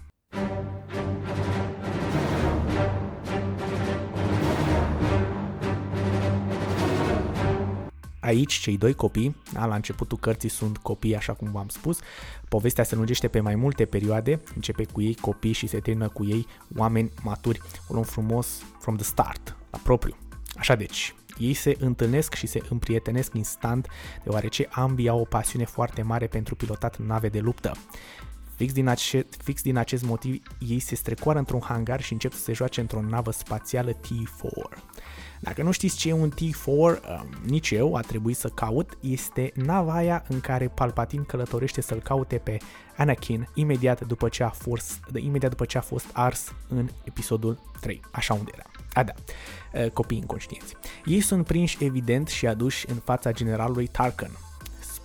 Aici, 8.28 8.54
cei 8.54 8.78
doi 8.78 8.94
copii, 8.94 9.36
da, 9.54 9.66
la 9.66 9.76
începutul 9.76 10.18
cărții 10.18 10.50
sunt 10.50 10.78
copii, 10.78 11.16
așa 11.16 11.34
cum 11.34 11.52
v-am 11.52 11.68
spus, 11.68 12.00
povestea 12.50 12.84
se 12.84 12.96
lungește 12.96 13.28
pe 13.28 13.40
mai 13.40 13.56
multe 13.56 13.86
perioade, 13.86 14.42
începe 14.56 14.86
cu 14.86 15.02
ei 15.02 15.16
copii 15.16 15.52
și 15.52 15.68
se 15.68 15.80
termină 15.80 16.10
cu 16.10 16.26
ei 16.26 16.48
oameni 16.78 17.12
maturi, 17.24 17.62
o 17.88 17.94
luăm 17.94 18.04
frumos 18.04 18.64
from 18.80 18.96
the 18.96 19.06
start, 19.06 19.56
la 19.72 19.80
propriu. 19.84 20.16
Așa 20.56 20.76
deci, 20.76 21.16
ei 21.38 21.54
se 21.54 21.76
întâlnesc 21.80 22.34
și 22.34 22.48
se 22.48 22.62
împrietenesc 22.70 23.34
instant, 23.34 23.88
deoarece 24.24 24.68
ambii 24.72 25.10
au 25.10 25.20
o 25.20 25.26
pasiune 25.26 25.66
foarte 25.66 26.02
mare 26.02 26.28
pentru 26.28 26.56
pilotat 26.56 26.98
nave 26.98 27.30
de 27.30 27.40
luptă. 27.40 27.72
Fix 28.56 28.74
din, 28.74 28.88
ace- 28.88 29.28
fix 29.44 29.62
din 29.62 29.78
acest 29.78 30.04
motiv, 30.04 30.42
ei 30.60 30.80
se 30.80 30.96
strecoară 30.96 31.40
într-un 31.40 31.62
hangar 31.62 32.02
și 32.02 32.14
încep 32.14 32.34
să 32.34 32.40
se 32.40 32.54
joace 32.54 32.82
într-o 32.82 33.02
navă 33.02 33.32
spațială 33.32 33.92
T4. 33.92 34.78
Dacă 35.40 35.64
nu 35.64 35.72
știți 35.72 35.98
ce 35.98 36.10
e 36.10 36.14
un 36.14 36.32
T4, 36.32 36.68
um, 36.68 36.98
nici 37.46 37.72
eu 37.72 37.96
a 37.96 38.02
trebuit 38.02 38.38
să 38.38 38.48
caut, 38.48 38.98
este 39.02 39.52
nava 39.56 39.94
aia 39.94 40.24
în 40.28 40.40
care 40.40 40.68
Palpatine 40.68 41.24
călătorește 41.24 41.82
să-l 41.82 42.00
caute 42.00 42.38
pe 42.38 42.58
Anakin 42.98 43.50
imediat 43.54 44.06
după 44.08 44.30
ce 44.30 44.44
a 44.44 44.50
fost, 44.50 45.00
imediat 45.16 45.50
după 45.50 45.66
ce 45.66 45.78
a 45.78 45.82
fost 45.82 46.06
ars 46.14 46.54
în 46.68 46.90
episodul 47.04 47.60
3, 47.80 48.02
așa 48.12 48.34
unde 48.34 48.52
era. 48.54 48.66
A, 48.94 49.04
da, 49.04 49.14
uh, 49.84 49.92
copii 49.92 50.18
inconștienți. 50.18 50.76
Ei 51.06 51.20
sunt 51.20 51.46
prinși 51.46 51.84
evident 51.84 52.28
și 52.28 52.48
aduși 52.48 52.90
în 52.90 52.96
fața 52.96 53.32
generalului 53.32 53.88
Tarkin, 53.88 54.32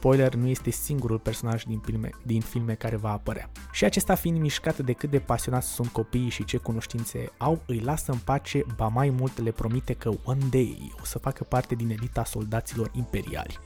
Spoiler, 0.02 0.34
nu 0.34 0.46
este 0.46 0.70
singurul 0.70 1.18
personaj 1.18 1.62
din 1.64 1.78
filme, 1.78 2.10
din 2.22 2.40
filme 2.40 2.74
care 2.74 2.96
va 2.96 3.10
apărea. 3.10 3.50
Și 3.72 3.84
acesta 3.84 4.14
fiind 4.14 4.38
mișcat 4.38 4.78
de 4.78 4.92
cât 4.92 5.10
de 5.10 5.18
pasionați 5.18 5.68
sunt 5.68 5.88
copiii 5.88 6.28
și 6.28 6.44
ce 6.44 6.56
cunoștințe 6.56 7.30
au, 7.38 7.62
îi 7.66 7.78
lasă 7.78 8.12
în 8.12 8.18
pace, 8.24 8.64
ba 8.76 8.86
mai 8.86 9.10
mult 9.10 9.42
le 9.42 9.50
promite 9.50 9.92
că 9.92 10.10
one 10.24 10.44
day 10.50 10.92
o 11.00 11.04
să 11.04 11.18
facă 11.18 11.44
parte 11.44 11.74
din 11.74 11.90
elita 11.90 12.24
soldaților 12.24 12.90
imperiali. 12.94 13.58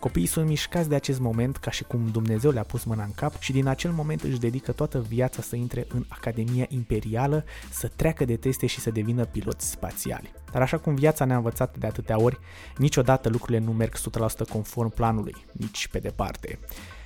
Copiii 0.00 0.26
sunt 0.26 0.46
mișcați 0.46 0.88
de 0.88 0.94
acest 0.94 1.20
moment 1.20 1.56
ca 1.56 1.70
și 1.70 1.84
cum 1.84 2.08
Dumnezeu 2.12 2.50
le-a 2.50 2.62
pus 2.62 2.84
mâna 2.84 3.04
în 3.04 3.12
cap 3.14 3.40
și 3.40 3.52
din 3.52 3.66
acel 3.66 3.90
moment 3.90 4.22
își 4.22 4.38
dedică 4.38 4.72
toată 4.72 5.00
viața 5.08 5.42
să 5.42 5.56
intre 5.56 5.86
în 5.88 6.04
Academia 6.08 6.66
Imperială, 6.68 7.44
să 7.70 7.90
treacă 7.96 8.24
de 8.24 8.36
teste 8.36 8.66
și 8.66 8.80
să 8.80 8.90
devină 8.90 9.24
piloți 9.24 9.70
spațiali. 9.70 10.32
Dar 10.52 10.62
așa 10.62 10.78
cum 10.78 10.94
viața 10.94 11.24
ne-a 11.24 11.36
învățat 11.36 11.76
de 11.78 11.86
atâtea 11.86 12.20
ori, 12.20 12.38
niciodată 12.76 13.28
lucrurile 13.28 13.64
nu 13.64 13.72
merg 13.72 13.94
100% 13.96 14.48
conform 14.48 14.90
planului, 14.94 15.34
nici 15.52 15.88
pe 15.88 15.98
departe. 15.98 16.58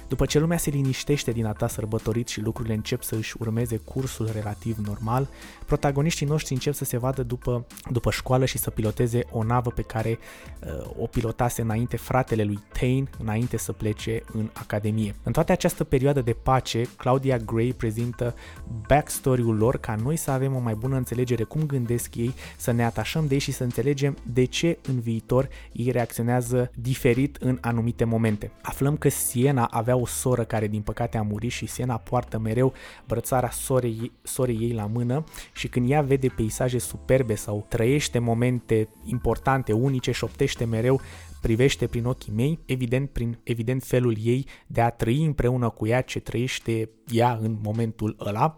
După 0.08 0.26
ce 0.26 0.38
lumea 0.38 0.58
se 0.58 0.70
liniștește 0.70 1.32
din 1.32 1.46
a 1.46 1.52
ta 1.52 1.68
sărbătorit 1.68 2.28
și 2.28 2.40
lucrurile 2.40 2.74
încep 2.74 3.02
să 3.02 3.14
își 3.14 3.34
urmeze 3.38 3.76
cursul 3.76 4.30
relativ 4.32 4.76
normal, 4.76 5.28
protagoniștii 5.74 6.26
noștri 6.26 6.52
încep 6.52 6.74
să 6.74 6.84
se 6.84 6.98
vadă 6.98 7.22
după, 7.22 7.66
după 7.90 8.10
școală 8.10 8.44
și 8.44 8.58
să 8.58 8.70
piloteze 8.70 9.24
o 9.30 9.42
navă 9.42 9.70
pe 9.70 9.82
care 9.82 10.18
uh, 10.66 10.90
o 10.98 11.06
pilotase 11.06 11.62
înainte 11.62 11.96
fratele 11.96 12.44
lui 12.44 12.58
Tain, 12.72 13.08
înainte 13.18 13.56
să 13.56 13.72
plece 13.72 14.22
în 14.32 14.50
academie. 14.52 15.14
În 15.22 15.32
toată 15.32 15.52
această 15.52 15.84
perioadă 15.84 16.20
de 16.20 16.32
pace, 16.32 16.82
Claudia 16.96 17.36
Gray 17.36 17.74
prezintă 17.76 18.34
backstory-ul 18.86 19.56
lor 19.56 19.76
ca 19.76 19.94
noi 20.02 20.16
să 20.16 20.30
avem 20.30 20.54
o 20.54 20.58
mai 20.58 20.74
bună 20.74 20.96
înțelegere 20.96 21.42
cum 21.42 21.62
gândesc 21.66 22.14
ei, 22.14 22.34
să 22.56 22.70
ne 22.70 22.84
atașăm 22.84 23.26
de 23.26 23.34
ei 23.34 23.40
și 23.40 23.52
să 23.52 23.62
înțelegem 23.62 24.16
de 24.22 24.44
ce 24.44 24.78
în 24.88 25.00
viitor 25.00 25.48
ei 25.72 25.90
reacționează 25.90 26.70
diferit 26.74 27.36
în 27.36 27.58
anumite 27.60 28.04
momente. 28.04 28.50
Aflăm 28.62 28.96
că 28.96 29.08
Siena 29.08 29.64
avea 29.64 29.96
o 29.96 30.06
soră 30.06 30.44
care 30.44 30.66
din 30.66 30.80
păcate 30.80 31.18
a 31.18 31.22
murit 31.22 31.50
și 31.50 31.66
Siena 31.66 31.96
poartă 31.96 32.38
mereu 32.38 32.72
brățara 33.06 33.50
sorei, 33.50 34.12
sorei 34.22 34.58
ei 34.60 34.72
la 34.72 34.86
mână 34.86 35.24
și 35.52 35.63
când 35.68 35.90
ea 35.90 36.02
vede 36.02 36.28
peisaje 36.28 36.78
superbe 36.78 37.34
sau 37.34 37.66
trăiește 37.68 38.18
momente 38.18 38.88
importante, 39.04 39.72
unice, 39.72 40.12
șoptește 40.12 40.64
mereu, 40.64 41.00
privește 41.40 41.86
prin 41.86 42.04
ochii 42.04 42.32
mei, 42.32 42.58
evident, 42.66 43.10
prin 43.10 43.38
evident 43.42 43.82
felul 43.82 44.16
ei 44.22 44.46
de 44.66 44.80
a 44.80 44.90
trăi 44.90 45.24
împreună 45.24 45.68
cu 45.68 45.86
ea 45.86 46.00
ce 46.00 46.20
trăiește 46.20 46.90
ea 47.10 47.38
în 47.42 47.56
momentul 47.62 48.16
ăla, 48.20 48.56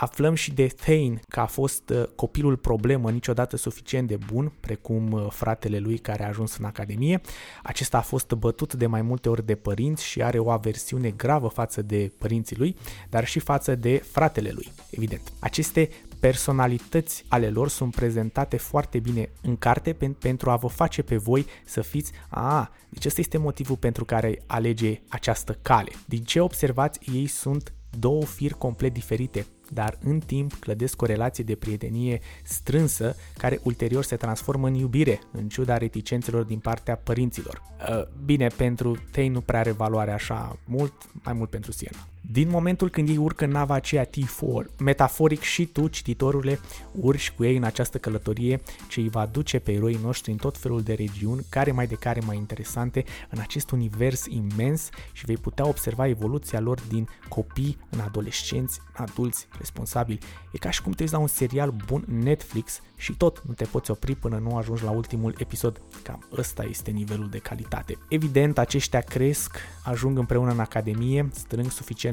Aflăm 0.00 0.34
și 0.34 0.52
de 0.52 0.66
Thane 0.66 1.20
că 1.28 1.40
a 1.40 1.46
fost 1.46 1.90
uh, 1.90 2.04
copilul 2.14 2.56
problemă 2.56 3.10
niciodată 3.10 3.56
suficient 3.56 4.08
de 4.08 4.18
bun, 4.32 4.52
precum 4.60 5.12
uh, 5.12 5.26
fratele 5.30 5.78
lui 5.78 5.98
care 5.98 6.24
a 6.24 6.28
ajuns 6.28 6.56
în 6.56 6.64
academie. 6.64 7.20
Acesta 7.62 7.98
a 7.98 8.00
fost 8.00 8.32
bătut 8.32 8.74
de 8.74 8.86
mai 8.86 9.02
multe 9.02 9.28
ori 9.28 9.46
de 9.46 9.54
părinți 9.54 10.04
și 10.04 10.22
are 10.22 10.38
o 10.38 10.50
aversiune 10.50 11.10
gravă 11.10 11.48
față 11.48 11.82
de 11.82 12.12
părinții 12.18 12.56
lui, 12.56 12.76
dar 13.10 13.26
și 13.26 13.38
față 13.38 13.74
de 13.74 13.96
fratele 14.10 14.50
lui, 14.50 14.72
evident. 14.90 15.32
Aceste 15.38 15.88
personalități 16.20 17.24
ale 17.28 17.48
lor 17.48 17.68
sunt 17.68 17.94
prezentate 17.94 18.56
foarte 18.56 18.98
bine 18.98 19.30
în 19.42 19.56
carte 19.56 19.92
pen- 19.92 20.18
pentru 20.18 20.50
a 20.50 20.56
vă 20.56 20.68
face 20.68 21.02
pe 21.02 21.16
voi 21.16 21.46
să 21.64 21.80
fiți, 21.80 22.12
a, 22.28 22.70
deci 22.88 23.04
ăsta 23.04 23.20
este 23.20 23.38
motivul 23.38 23.76
pentru 23.76 24.04
care 24.04 24.42
alege 24.46 25.00
această 25.08 25.58
cale. 25.62 25.90
Din 26.06 26.22
ce 26.22 26.40
observați, 26.40 27.00
ei 27.12 27.26
sunt 27.26 27.72
două 27.98 28.24
firi 28.24 28.54
complet 28.54 28.92
diferite, 28.92 29.46
dar 29.72 29.98
în 30.02 30.18
timp 30.18 30.54
clădesc 30.54 31.02
o 31.02 31.06
relație 31.06 31.44
de 31.44 31.54
prietenie 31.54 32.20
strânsă 32.42 33.16
care 33.36 33.60
ulterior 33.62 34.04
se 34.04 34.16
transformă 34.16 34.66
în 34.66 34.74
iubire, 34.74 35.20
în 35.32 35.48
ciuda 35.48 35.76
reticențelor 35.76 36.42
din 36.42 36.58
partea 36.58 36.96
părinților. 36.96 37.62
Uh, 37.90 38.02
bine, 38.24 38.46
pentru 38.46 38.96
Tei 39.10 39.28
nu 39.28 39.40
prea 39.40 39.60
are 39.60 39.70
valoare 39.70 40.12
așa 40.12 40.58
mult, 40.64 40.92
mai 41.24 41.32
mult 41.32 41.50
pentru 41.50 41.72
Siena. 41.72 42.09
Din 42.32 42.48
momentul 42.48 42.90
când 42.90 43.08
ei 43.08 43.16
urcă 43.16 43.44
în 43.44 43.50
nava 43.50 43.74
aceea 43.74 44.06
T4, 44.06 44.76
metaforic 44.78 45.40
și 45.40 45.66
tu, 45.66 45.88
cititorule, 45.88 46.58
urci 46.92 47.30
cu 47.30 47.44
ei 47.44 47.56
în 47.56 47.64
această 47.64 47.98
călătorie 47.98 48.60
ce 48.88 49.00
îi 49.00 49.08
va 49.08 49.26
duce 49.26 49.58
pe 49.58 49.72
eroii 49.72 50.00
noștri 50.02 50.30
în 50.30 50.36
tot 50.36 50.58
felul 50.58 50.82
de 50.82 50.92
regiuni, 50.92 51.46
care 51.48 51.72
mai 51.72 51.86
de 51.86 51.94
care 51.94 52.20
mai 52.26 52.36
interesante, 52.36 53.04
în 53.30 53.38
acest 53.40 53.70
univers 53.70 54.26
imens 54.26 54.88
și 55.12 55.24
vei 55.24 55.36
putea 55.36 55.68
observa 55.68 56.08
evoluția 56.08 56.60
lor 56.60 56.80
din 56.88 57.08
copii 57.28 57.78
în 57.90 58.00
adolescenți, 58.00 58.80
adulți, 58.92 59.46
responsabili. 59.58 60.18
E 60.52 60.58
ca 60.58 60.70
și 60.70 60.82
cum 60.82 60.92
te 60.92 61.02
uiți 61.02 61.14
la 61.14 61.20
un 61.20 61.26
serial 61.26 61.74
bun 61.86 62.04
Netflix 62.08 62.80
și 62.96 63.12
tot 63.12 63.42
nu 63.46 63.54
te 63.54 63.64
poți 63.64 63.90
opri 63.90 64.14
până 64.14 64.38
nu 64.38 64.56
ajungi 64.56 64.84
la 64.84 64.90
ultimul 64.90 65.34
episod. 65.38 65.80
Cam 66.02 66.28
ăsta 66.36 66.62
este 66.62 66.90
nivelul 66.90 67.28
de 67.28 67.38
calitate. 67.38 67.98
Evident, 68.08 68.58
aceștia 68.58 69.00
cresc, 69.00 69.56
ajung 69.84 70.18
împreună 70.18 70.50
în 70.50 70.60
academie, 70.60 71.28
strâng 71.32 71.70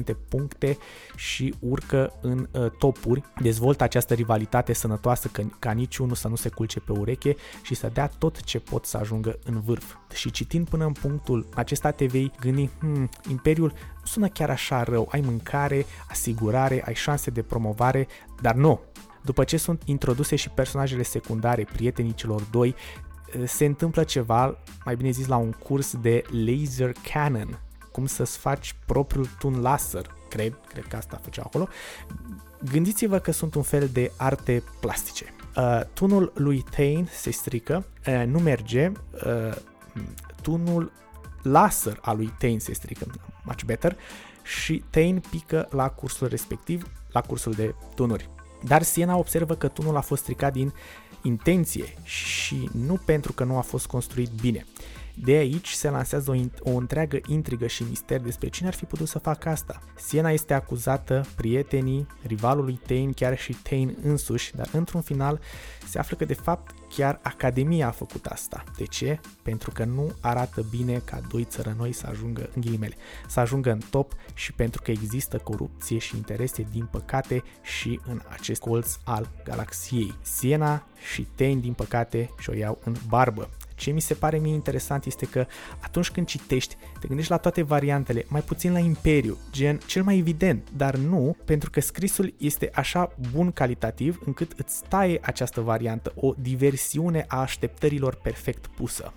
suficiente 0.08 0.16
puncte 0.28 0.78
și 1.16 1.54
urcă 1.58 2.12
în 2.20 2.48
uh, 2.50 2.70
topuri, 2.78 3.22
dezvoltă 3.42 3.82
această 3.82 4.14
rivalitate 4.14 4.72
sănătoasă 4.72 5.28
ca, 5.28 5.42
ca 5.58 5.70
niciunul 5.70 6.14
să 6.14 6.28
nu 6.28 6.34
se 6.34 6.48
culce 6.48 6.80
pe 6.80 6.92
ureche 6.92 7.36
și 7.62 7.74
să 7.74 7.90
dea 7.92 8.06
tot 8.18 8.42
ce 8.42 8.58
pot 8.58 8.84
să 8.84 8.96
ajungă 8.96 9.38
în 9.44 9.60
vârf. 9.60 9.94
Și 10.14 10.30
citind 10.30 10.68
până 10.68 10.84
în 10.84 10.92
punctul 10.92 11.46
acesta 11.54 11.90
te 11.90 12.06
vei 12.06 12.32
gândi, 12.40 12.68
hmm, 12.78 13.08
Imperiul 13.30 13.72
sună 14.04 14.28
chiar 14.28 14.50
așa 14.50 14.82
rău, 14.82 15.08
ai 15.10 15.20
mâncare, 15.20 15.86
asigurare, 16.08 16.82
ai 16.86 16.94
șanse 16.94 17.30
de 17.30 17.42
promovare, 17.42 18.06
dar 18.40 18.54
nu, 18.54 18.80
după 19.22 19.44
ce 19.44 19.56
sunt 19.56 19.82
introduse 19.84 20.36
și 20.36 20.50
personajele 20.50 21.02
secundare, 21.02 21.64
prietenii 21.72 22.14
celor 22.14 22.42
doi, 22.50 22.74
se 23.44 23.64
întâmplă 23.64 24.04
ceva, 24.04 24.58
mai 24.84 24.96
bine 24.96 25.10
zis, 25.10 25.26
la 25.26 25.36
un 25.36 25.50
curs 25.52 25.96
de 25.96 26.22
laser 26.30 26.92
cannon, 27.12 27.67
cum 27.98 28.06
să-ți 28.06 28.38
faci 28.38 28.74
propriul 28.86 29.28
tun 29.38 29.60
laser, 29.60 30.14
cred, 30.28 30.58
cred 30.68 30.84
că 30.84 30.96
asta 30.96 31.20
făcea 31.22 31.42
acolo. 31.44 31.68
Gândiți-vă 32.70 33.18
că 33.18 33.30
sunt 33.32 33.54
un 33.54 33.62
fel 33.62 33.88
de 33.92 34.12
arte 34.16 34.62
plastice. 34.80 35.24
Uh, 35.56 35.80
tunul 35.92 36.32
lui 36.34 36.64
Tain 36.70 37.08
se 37.12 37.30
strică, 37.30 37.84
uh, 38.06 38.24
nu 38.26 38.38
merge, 38.38 38.92
uh, 39.26 39.56
tunul 40.42 40.92
laser 41.42 41.98
al 42.00 42.16
lui 42.16 42.32
Tain 42.38 42.60
se 42.60 42.72
strică, 42.72 43.06
much 43.44 43.62
better, 43.62 43.96
și 44.42 44.84
Tain 44.90 45.22
pică 45.30 45.68
la 45.70 45.88
cursul 45.88 46.28
respectiv, 46.28 46.90
la 47.12 47.20
cursul 47.20 47.52
de 47.52 47.74
tunuri 47.94 48.30
Dar 48.64 48.82
Siena 48.82 49.16
observă 49.16 49.54
că 49.54 49.68
tunul 49.68 49.96
a 49.96 50.00
fost 50.00 50.22
stricat 50.22 50.52
din 50.52 50.72
intenție 51.22 51.94
și 52.02 52.68
nu 52.86 53.00
pentru 53.04 53.32
că 53.32 53.44
nu 53.44 53.56
a 53.56 53.60
fost 53.60 53.86
construit 53.86 54.30
bine. 54.40 54.66
De 55.24 55.32
aici 55.32 55.68
se 55.68 55.90
lansează 55.90 56.30
o, 56.30 56.70
o 56.70 56.76
întreagă 56.76 57.18
intrigă 57.26 57.66
și 57.66 57.82
mister 57.82 58.20
despre 58.20 58.48
cine 58.48 58.68
ar 58.68 58.74
fi 58.74 58.84
putut 58.84 59.08
să 59.08 59.18
facă 59.18 59.48
asta. 59.48 59.82
Siena 59.96 60.30
este 60.30 60.54
acuzată, 60.54 61.26
prietenii, 61.36 62.06
rivalul 62.26 62.64
lui 62.64 62.80
Tain, 62.86 63.12
chiar 63.12 63.38
și 63.38 63.56
Tain 63.62 63.96
însuși, 64.02 64.54
dar 64.56 64.68
într-un 64.72 65.00
final 65.00 65.40
se 65.88 65.98
află 65.98 66.16
că 66.16 66.24
de 66.24 66.34
fapt 66.34 66.74
chiar 66.88 67.20
Academia 67.22 67.86
a 67.86 67.90
făcut 67.90 68.26
asta. 68.26 68.64
De 68.76 68.84
ce? 68.84 69.20
Pentru 69.42 69.70
că 69.70 69.84
nu 69.84 70.12
arată 70.20 70.66
bine 70.70 71.02
ca 71.04 71.20
doi 71.30 71.44
țărănoi 71.44 71.92
să 71.92 72.06
ajungă 72.10 72.50
în 72.54 72.60
ghilimele, 72.60 72.94
să 73.28 73.40
ajungă 73.40 73.70
în 73.70 73.80
top 73.90 74.12
și 74.34 74.52
pentru 74.52 74.82
că 74.82 74.90
există 74.90 75.38
corupție 75.38 75.98
și 75.98 76.16
interese 76.16 76.66
din 76.70 76.88
păcate 76.90 77.42
și 77.62 78.00
în 78.06 78.20
acest 78.28 78.60
colț 78.60 78.96
al 79.04 79.30
galaxiei. 79.44 80.14
Siena 80.22 80.86
și 81.12 81.26
Tain 81.34 81.60
din 81.60 81.72
păcate 81.72 82.30
și-o 82.38 82.54
iau 82.54 82.78
în 82.84 82.94
barbă. 83.08 83.50
Ce 83.78 83.90
mi 83.90 84.00
se 84.00 84.14
pare 84.14 84.38
mie 84.38 84.52
interesant 84.54 85.04
este 85.04 85.26
că 85.26 85.46
atunci 85.80 86.10
când 86.10 86.26
citești, 86.26 86.76
te 87.00 87.06
gândești 87.06 87.30
la 87.30 87.36
toate 87.36 87.62
variantele, 87.62 88.24
mai 88.28 88.40
puțin 88.40 88.72
la 88.72 88.78
Imperiu, 88.78 89.36
gen 89.50 89.80
cel 89.86 90.02
mai 90.02 90.18
evident, 90.18 90.68
dar 90.76 90.96
nu, 90.96 91.36
pentru 91.44 91.70
că 91.70 91.80
scrisul 91.80 92.34
este 92.38 92.70
așa 92.74 93.12
bun 93.32 93.50
calitativ 93.50 94.20
încât 94.24 94.52
îți 94.56 94.82
taie 94.88 95.18
această 95.22 95.60
variantă, 95.60 96.12
o 96.16 96.34
diversiune 96.38 97.24
a 97.28 97.40
așteptărilor 97.40 98.14
perfect 98.14 98.66
pusă. 98.66 99.12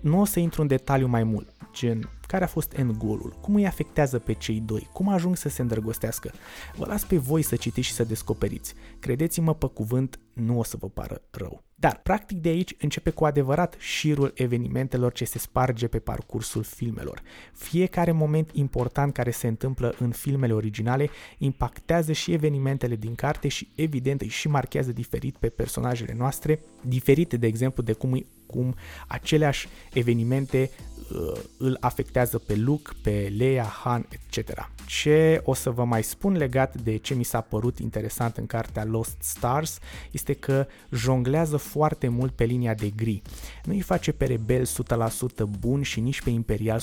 Nu 0.00 0.20
o 0.20 0.24
să 0.24 0.40
intru 0.40 0.60
în 0.60 0.66
detaliu 0.66 1.06
mai 1.06 1.24
mult, 1.24 1.48
gen 1.72 2.10
care 2.26 2.44
a 2.44 2.48
fost 2.48 2.72
end 2.76 2.96
goal 2.96 3.36
cum 3.40 3.54
îi 3.54 3.66
afectează 3.66 4.18
pe 4.18 4.32
cei 4.32 4.60
doi, 4.60 4.88
cum 4.92 5.08
ajung 5.08 5.36
să 5.36 5.48
se 5.48 5.62
îndrăgostească. 5.62 6.32
Vă 6.76 6.86
las 6.86 7.04
pe 7.04 7.16
voi 7.16 7.42
să 7.42 7.56
citiți 7.56 7.86
și 7.86 7.92
să 7.92 8.04
descoperiți. 8.04 8.74
Credeți-mă 8.98 9.54
pe 9.54 9.66
cuvânt, 9.66 10.18
nu 10.32 10.58
o 10.58 10.62
să 10.62 10.76
vă 10.76 10.88
pară 10.88 11.22
rău. 11.30 11.62
Dar, 11.84 12.00
practic 12.02 12.38
de 12.38 12.48
aici 12.48 12.74
începe 12.78 13.10
cu 13.10 13.24
adevărat 13.24 13.74
șirul 13.78 14.32
evenimentelor 14.34 15.12
ce 15.12 15.24
se 15.24 15.38
sparge 15.38 15.86
pe 15.86 15.98
parcursul 15.98 16.62
filmelor. 16.62 17.22
Fiecare 17.52 18.12
moment 18.12 18.50
important 18.52 19.12
care 19.12 19.30
se 19.30 19.46
întâmplă 19.46 19.94
în 19.98 20.10
filmele 20.10 20.52
originale 20.52 21.10
impactează 21.38 22.12
și 22.12 22.32
evenimentele 22.32 22.96
din 22.96 23.14
carte 23.14 23.48
și 23.48 23.68
evident 23.74 24.20
îi 24.20 24.28
și 24.28 24.48
marchează 24.48 24.92
diferit 24.92 25.36
pe 25.36 25.48
personajele 25.48 26.14
noastre, 26.16 26.60
diferite 26.80 27.36
de 27.36 27.46
exemplu 27.46 27.82
de 27.82 27.92
cum, 27.92 28.26
cum 28.46 28.74
aceleași 29.06 29.68
evenimente 29.92 30.70
uh, 30.70 30.93
îl 31.58 31.76
afectează 31.80 32.38
pe 32.38 32.54
Luke, 32.54 32.90
pe 33.02 33.32
Leia, 33.36 33.64
Han, 33.82 34.06
etc. 34.08 34.70
Ce 34.86 35.40
o 35.44 35.54
să 35.54 35.70
vă 35.70 35.84
mai 35.84 36.02
spun 36.02 36.36
legat 36.36 36.76
de 36.82 36.96
ce 36.96 37.14
mi 37.14 37.24
s-a 37.24 37.40
părut 37.40 37.78
interesant 37.78 38.36
în 38.36 38.46
cartea 38.46 38.84
Lost 38.84 39.16
Stars 39.18 39.78
este 40.10 40.32
că 40.32 40.66
jonglează 40.90 41.56
foarte 41.56 42.08
mult 42.08 42.32
pe 42.32 42.44
linia 42.44 42.74
de 42.74 42.90
gri. 42.96 43.22
Nu 43.64 43.72
îi 43.72 43.80
face 43.80 44.12
pe 44.12 44.24
rebel 44.24 44.66
100% 44.66 44.68
bun 45.58 45.82
și 45.82 46.00
nici 46.00 46.22
pe 46.22 46.30
imperial 46.30 46.80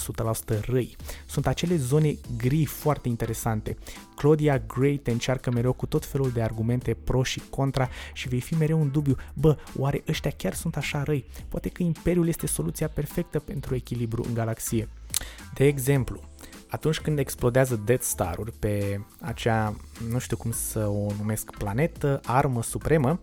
100% 0.55 0.59
răi. 0.65 0.95
Sunt 1.25 1.47
acele 1.47 1.75
zone 1.75 2.15
gri 2.37 2.65
foarte 2.65 3.07
interesante. 3.07 3.77
Claudia 4.21 4.63
Gray 4.67 4.97
te 4.97 5.11
încearcă 5.11 5.51
mereu 5.51 5.73
cu 5.73 5.85
tot 5.85 6.05
felul 6.05 6.31
de 6.31 6.41
argumente 6.41 6.93
pro 6.93 7.23
și 7.23 7.41
contra 7.49 7.89
și 8.13 8.27
vei 8.27 8.39
fi 8.39 8.55
mereu 8.55 8.79
un 8.79 8.91
dubiu. 8.91 9.15
Bă, 9.33 9.57
oare 9.77 10.03
ăștia 10.07 10.31
chiar 10.37 10.53
sunt 10.53 10.77
așa 10.77 11.03
răi? 11.03 11.25
Poate 11.47 11.69
că 11.69 11.83
Imperiul 11.83 12.27
este 12.27 12.47
soluția 12.47 12.87
perfectă 12.87 13.39
pentru 13.39 13.75
echilibru 13.75 14.10
în 14.27 14.33
galaxie. 14.33 14.89
De 15.53 15.65
exemplu, 15.65 16.19
atunci 16.69 16.99
când 16.99 17.19
explodează 17.19 17.81
Death 17.85 18.03
Star-uri 18.03 18.51
pe 18.51 19.01
acea, 19.21 19.75
nu 20.09 20.19
știu 20.19 20.37
cum 20.37 20.51
să 20.51 20.87
o 20.87 21.11
numesc, 21.17 21.57
planetă, 21.57 22.19
armă 22.25 22.63
supremă, 22.63 23.19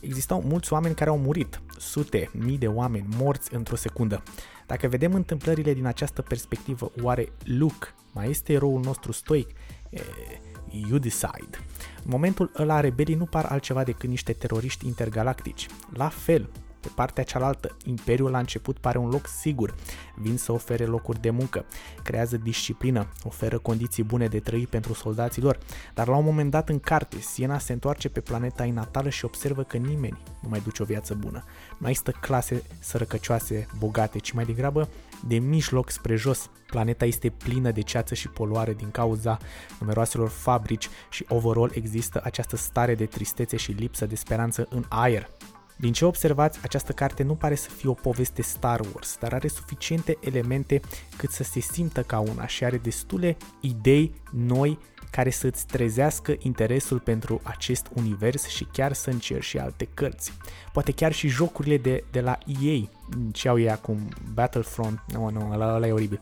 existau 0.00 0.42
mulți 0.42 0.72
oameni 0.72 0.94
care 0.94 1.10
au 1.10 1.18
murit, 1.18 1.60
sute, 1.78 2.30
mii 2.32 2.58
de 2.58 2.66
oameni 2.66 3.06
morți 3.16 3.54
într-o 3.54 3.76
secundă. 3.76 4.22
Dacă 4.66 4.88
vedem 4.88 5.14
întâmplările 5.14 5.74
din 5.74 5.86
această 5.86 6.22
perspectivă, 6.22 6.92
oare 7.02 7.32
Luke 7.44 7.86
mai 8.12 8.30
este 8.30 8.52
eroul 8.52 8.80
nostru 8.84 9.12
stoic? 9.12 9.50
E, 9.90 10.00
you 10.88 10.98
decide. 10.98 11.58
În 12.04 12.10
momentul 12.10 12.50
ăla, 12.58 12.80
rebelii 12.80 13.14
nu 13.14 13.24
par 13.24 13.44
altceva 13.44 13.84
decât 13.84 14.08
niște 14.08 14.32
teroriști 14.32 14.86
intergalactici. 14.86 15.66
La 15.92 16.08
fel, 16.08 16.50
pe 16.82 16.90
partea 16.94 17.24
cealaltă, 17.24 17.76
Imperiul 17.84 18.30
la 18.30 18.38
început 18.38 18.78
pare 18.78 18.98
un 18.98 19.08
loc 19.08 19.26
sigur, 19.26 19.74
vin 20.16 20.36
să 20.36 20.52
ofere 20.52 20.84
locuri 20.84 21.20
de 21.20 21.30
muncă, 21.30 21.64
creează 22.02 22.36
disciplină, 22.36 23.06
oferă 23.24 23.58
condiții 23.58 24.02
bune 24.02 24.26
de 24.26 24.40
trăit 24.40 24.68
pentru 24.68 24.94
soldații 24.94 25.42
lor, 25.42 25.58
dar 25.94 26.08
la 26.08 26.16
un 26.16 26.24
moment 26.24 26.50
dat 26.50 26.68
în 26.68 26.80
carte, 26.80 27.18
Siena 27.18 27.58
se 27.58 27.72
întoarce 27.72 28.08
pe 28.08 28.20
planeta 28.20 28.64
ei 28.64 28.70
natală 28.70 29.08
și 29.08 29.24
observă 29.24 29.62
că 29.62 29.76
nimeni 29.76 30.22
nu 30.40 30.48
mai 30.48 30.60
duce 30.60 30.82
o 30.82 30.86
viață 30.86 31.14
bună. 31.14 31.44
Nu 31.70 31.76
mai 31.78 31.94
stă 31.94 32.10
clase 32.10 32.62
sărăcăcioase, 32.78 33.66
bogate, 33.78 34.18
ci 34.18 34.32
mai 34.32 34.44
degrabă 34.44 34.88
de 35.26 35.38
mijloc 35.38 35.90
spre 35.90 36.16
jos. 36.16 36.50
Planeta 36.66 37.04
este 37.04 37.30
plină 37.30 37.70
de 37.70 37.80
ceață 37.80 38.14
și 38.14 38.28
poluare 38.28 38.74
din 38.74 38.90
cauza 38.90 39.38
numeroaselor 39.78 40.28
fabrici 40.28 40.88
și 41.10 41.24
overall 41.28 41.70
există 41.74 42.20
această 42.24 42.56
stare 42.56 42.94
de 42.94 43.06
tristețe 43.06 43.56
și 43.56 43.72
lipsă 43.72 44.06
de 44.06 44.14
speranță 44.14 44.66
în 44.70 44.84
aer. 44.88 45.30
Din 45.76 45.92
ce 45.92 46.04
observați, 46.04 46.58
această 46.62 46.92
carte 46.92 47.22
nu 47.22 47.34
pare 47.34 47.54
să 47.54 47.70
fie 47.70 47.88
o 47.88 47.92
poveste 47.92 48.42
Star 48.42 48.80
Wars, 48.94 49.16
dar 49.20 49.32
are 49.32 49.48
suficiente 49.48 50.16
elemente 50.20 50.80
cât 51.16 51.30
să 51.30 51.42
se 51.42 51.60
simtă 51.60 52.02
ca 52.02 52.18
una 52.18 52.46
și 52.46 52.64
are 52.64 52.78
destule 52.78 53.36
idei 53.60 54.14
noi 54.30 54.78
care 55.10 55.30
să-ți 55.30 55.66
trezească 55.66 56.34
interesul 56.38 56.98
pentru 56.98 57.40
acest 57.42 57.86
univers 57.94 58.46
și 58.46 58.64
chiar 58.72 58.92
să 58.92 59.10
încerci 59.10 59.44
și 59.44 59.58
alte 59.58 59.88
cărți. 59.94 60.32
Poate 60.72 60.92
chiar 60.92 61.12
și 61.12 61.28
jocurile 61.28 61.76
de, 61.76 62.04
de 62.10 62.20
la 62.20 62.38
EA, 62.62 62.78
ce 63.32 63.48
au 63.48 63.58
ei 63.58 63.70
acum, 63.70 64.08
Battlefront, 64.34 65.02
nu, 65.06 65.30
nu, 65.30 65.50
ăla, 65.52 65.74
ăla 65.74 65.86
e 65.86 65.92
oribil, 65.92 66.20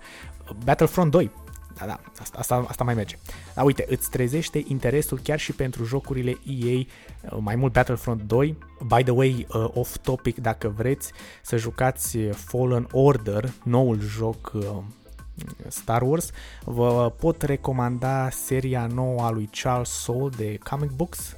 Battlefront 0.65 1.11
2, 1.11 1.31
da, 1.79 1.87
da, 1.87 2.01
asta, 2.21 2.39
asta, 2.39 2.65
asta 2.69 2.85
mai 2.85 2.95
merge. 2.95 3.19
Dar 3.55 3.65
uite, 3.65 3.85
îți 3.89 4.11
trezește 4.11 4.65
interesul 4.67 5.19
chiar 5.23 5.39
și 5.39 5.53
pentru 5.53 5.85
jocurile 5.85 6.39
EA, 6.47 6.77
uh, 6.77 7.39
mai 7.41 7.57
mult 7.57 7.73
Battlefront 7.73 8.23
2. 8.23 8.59
By 8.87 9.03
the 9.03 9.13
way, 9.13 9.47
uh, 9.55 9.69
off 9.75 9.97
topic, 9.99 10.39
dacă 10.39 10.69
vreți 10.69 11.13
să 11.43 11.57
jucați 11.57 12.19
Fallen 12.19 12.89
Order, 12.93 13.53
noul 13.63 14.01
joc 14.01 14.51
uh, 14.55 14.63
Star 15.69 16.03
Wars, 16.03 16.31
vă 16.65 17.15
pot 17.19 17.43
recomanda 17.43 18.31
seria 18.31 18.87
nouă 18.87 19.23
a 19.23 19.31
lui 19.31 19.49
Charles 19.53 19.91
Soule 19.91 20.35
de 20.37 20.59
comic 20.71 20.91
books, 20.91 21.37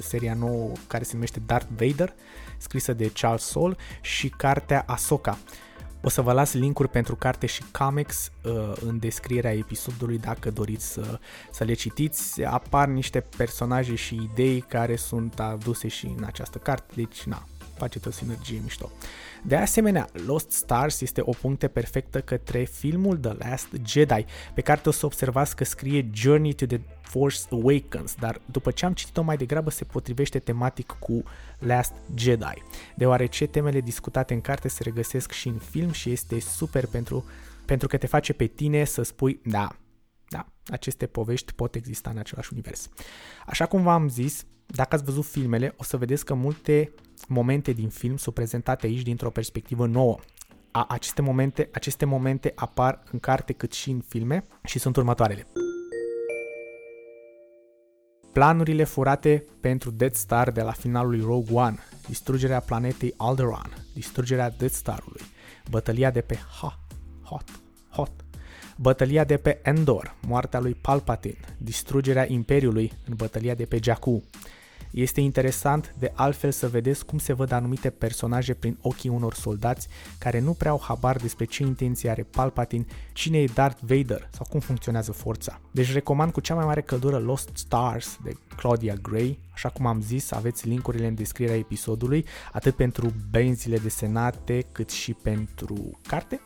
seria 0.00 0.34
nouă 0.34 0.72
care 0.86 1.04
se 1.04 1.12
numește 1.12 1.42
Darth 1.46 1.68
Vader, 1.76 2.14
scrisă 2.58 2.92
de 2.92 3.10
Charles 3.12 3.42
Soule 3.42 3.76
și 4.00 4.28
cartea 4.28 4.84
Ahsoka. 4.86 5.38
O 6.06 6.08
să 6.08 6.20
vă 6.22 6.32
las 6.32 6.52
linkuri 6.52 6.88
pentru 6.88 7.16
carte 7.16 7.46
și 7.46 7.62
comics 7.78 8.30
uh, 8.42 8.72
în 8.80 8.98
descrierea 8.98 9.52
episodului 9.52 10.18
dacă 10.18 10.50
doriți 10.50 10.92
să, 10.92 11.18
să 11.50 11.64
le 11.64 11.72
citiți. 11.72 12.42
Apar 12.42 12.88
niște 12.88 13.20
personaje 13.36 13.94
și 13.94 14.14
idei 14.32 14.60
care 14.60 14.96
sunt 14.96 15.40
aduse 15.40 15.88
și 15.88 16.14
în 16.16 16.24
această 16.24 16.58
carte, 16.58 16.92
deci 16.96 17.22
na, 17.22 17.46
faceți 17.76 18.08
o 18.08 18.10
sinergie 18.10 18.60
mișto. 18.62 18.90
De 19.42 19.56
asemenea, 19.56 20.08
Lost 20.26 20.50
Stars 20.50 21.00
este 21.00 21.20
o 21.24 21.30
puncte 21.30 21.68
perfectă 21.68 22.20
către 22.20 22.64
filmul 22.64 23.16
The 23.16 23.32
Last 23.32 23.68
Jedi, 23.86 24.24
pe 24.54 24.60
care 24.60 24.80
o 24.84 24.90
să 24.90 25.06
observați 25.06 25.56
că 25.56 25.64
scrie 25.64 26.10
Journey 26.12 26.52
to 26.52 26.66
the 26.66 26.80
Force 27.00 27.38
Awakens, 27.50 28.14
dar 28.14 28.40
după 28.44 28.70
ce 28.70 28.86
am 28.86 28.92
citit-o 28.92 29.22
mai 29.22 29.36
degrabă 29.36 29.70
se 29.70 29.84
potrivește 29.84 30.38
tematic 30.38 30.96
cu 30.98 31.22
Last 31.58 31.92
Jedi, 32.14 32.62
deoarece 32.96 33.46
temele 33.46 33.80
discutate 33.80 34.34
în 34.34 34.40
carte 34.40 34.68
se 34.68 34.82
regăsesc 34.82 35.32
și 35.32 35.48
în 35.48 35.58
film 35.58 35.90
și 35.90 36.10
este 36.10 36.40
super 36.40 36.86
pentru, 36.86 37.24
pentru 37.64 37.88
că 37.88 37.96
te 37.96 38.06
face 38.06 38.32
pe 38.32 38.46
tine 38.46 38.84
să 38.84 39.02
spui, 39.02 39.40
da, 39.44 39.76
da, 40.28 40.46
aceste 40.66 41.06
povești 41.06 41.52
pot 41.52 41.74
exista 41.74 42.10
în 42.10 42.18
același 42.18 42.52
univers. 42.52 42.88
Așa 43.46 43.66
cum 43.66 43.82
v-am 43.82 44.08
zis, 44.08 44.44
dacă 44.66 44.94
ați 44.94 45.04
văzut 45.04 45.24
filmele, 45.24 45.74
o 45.76 45.82
să 45.82 45.96
vedeți 45.96 46.24
că 46.24 46.34
multe 46.34 46.92
momente 47.28 47.72
din 47.72 47.88
film 47.88 48.16
sunt 48.16 48.34
prezentate 48.34 48.86
aici 48.86 49.02
dintr-o 49.02 49.30
perspectivă 49.30 49.86
nouă. 49.86 50.18
A, 50.70 50.86
aceste, 50.88 51.22
momente, 51.22 51.68
aceste 51.72 52.04
momente 52.04 52.52
apar 52.54 53.02
în 53.12 53.18
carte 53.18 53.52
cât 53.52 53.72
și 53.72 53.90
în 53.90 54.00
filme 54.00 54.46
și 54.64 54.78
sunt 54.78 54.96
următoarele. 54.96 55.46
Planurile 58.32 58.84
furate 58.84 59.44
pentru 59.60 59.90
Death 59.90 60.14
Star 60.14 60.50
de 60.50 60.62
la 60.62 60.72
finalul 60.72 61.10
lui 61.10 61.20
Rogue 61.20 61.54
One, 61.54 61.78
distrugerea 62.06 62.60
planetei 62.60 63.14
Alderaan, 63.16 63.70
distrugerea 63.94 64.50
Death 64.50 64.74
Star-ului, 64.74 65.20
bătălia 65.70 66.10
de 66.10 66.20
pe 66.20 66.38
Ha, 66.60 66.80
Hot, 67.22 67.60
Hot, 67.90 68.23
bătălia 68.76 69.24
de 69.24 69.36
pe 69.36 69.60
Endor, 69.62 70.14
moartea 70.26 70.60
lui 70.60 70.74
Palpatine, 70.74 71.38
distrugerea 71.58 72.30
Imperiului 72.30 72.92
în 73.08 73.14
bătălia 73.16 73.54
de 73.54 73.64
pe 73.64 73.78
Jakku, 73.82 74.22
Este 74.94 75.20
interesant 75.20 75.94
de 75.98 76.12
altfel 76.14 76.50
să 76.50 76.68
vedeți 76.68 77.06
cum 77.06 77.18
se 77.18 77.32
văd 77.32 77.52
anumite 77.52 77.90
personaje 77.90 78.54
prin 78.54 78.78
ochii 78.80 79.10
unor 79.10 79.34
soldați 79.34 79.88
care 80.18 80.40
nu 80.40 80.52
prea 80.52 80.70
au 80.70 80.80
habar 80.82 81.16
despre 81.16 81.44
ce 81.44 81.62
intenție 81.62 82.10
are 82.10 82.22
Palpatine, 82.22 82.86
cine 83.12 83.38
e 83.38 83.48
Darth 83.54 83.80
Vader 83.80 84.28
sau 84.32 84.46
cum 84.50 84.60
funcționează 84.60 85.12
forța. 85.12 85.60
Deci 85.70 85.92
recomand 85.92 86.32
cu 86.32 86.40
cea 86.40 86.54
mai 86.54 86.64
mare 86.64 86.80
căldură 86.80 87.18
Lost 87.18 87.50
Stars 87.52 88.18
de 88.24 88.32
Claudia 88.56 88.94
Gray. 88.94 89.38
Așa 89.54 89.68
cum 89.68 89.86
am 89.86 90.00
zis, 90.00 90.32
aveți 90.32 90.68
linkurile 90.68 91.06
în 91.06 91.14
descrierea 91.14 91.56
episodului, 91.56 92.24
atât 92.52 92.74
pentru 92.74 93.12
benzile 93.30 93.78
desenate 93.78 94.66
cât 94.72 94.90
și 94.90 95.12
pentru 95.12 96.00
carte. 96.06 96.40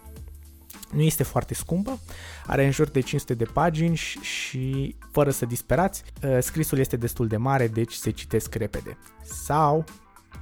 Nu 0.92 1.00
este 1.00 1.22
foarte 1.22 1.54
scumpă, 1.54 1.98
are 2.46 2.64
în 2.64 2.70
jur 2.70 2.88
de 2.88 3.00
500 3.00 3.34
de 3.34 3.44
pagini 3.44 3.96
și, 4.20 4.96
fără 5.10 5.30
să 5.30 5.46
disperați, 5.46 6.02
ă, 6.22 6.40
scrisul 6.40 6.78
este 6.78 6.96
destul 6.96 7.26
de 7.26 7.36
mare, 7.36 7.68
deci 7.68 7.92
se 7.92 8.10
citesc 8.10 8.54
repede. 8.54 8.98
Sau, 9.24 9.84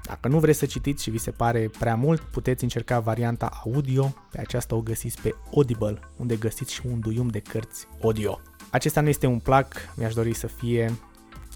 dacă 0.02 0.28
nu 0.28 0.38
vreți 0.38 0.58
să 0.58 0.66
citiți 0.66 1.02
și 1.02 1.10
vi 1.10 1.18
se 1.18 1.30
pare 1.30 1.70
prea 1.78 1.94
mult, 1.94 2.20
puteți 2.20 2.62
încerca 2.62 3.00
varianta 3.00 3.60
audio, 3.64 4.14
pe 4.30 4.40
aceasta 4.40 4.74
o 4.74 4.80
găsiți 4.80 5.20
pe 5.22 5.34
Audible, 5.54 5.98
unde 6.16 6.36
găsiți 6.36 6.72
și 6.72 6.80
un 6.84 7.00
duium 7.00 7.28
de 7.28 7.40
cărți 7.40 7.86
audio. 8.02 8.40
Acesta 8.70 9.00
nu 9.00 9.08
este 9.08 9.26
un 9.26 9.38
plac, 9.38 9.74
mi-aș 9.96 10.14
dori 10.14 10.34
să 10.34 10.46
fie, 10.46 10.92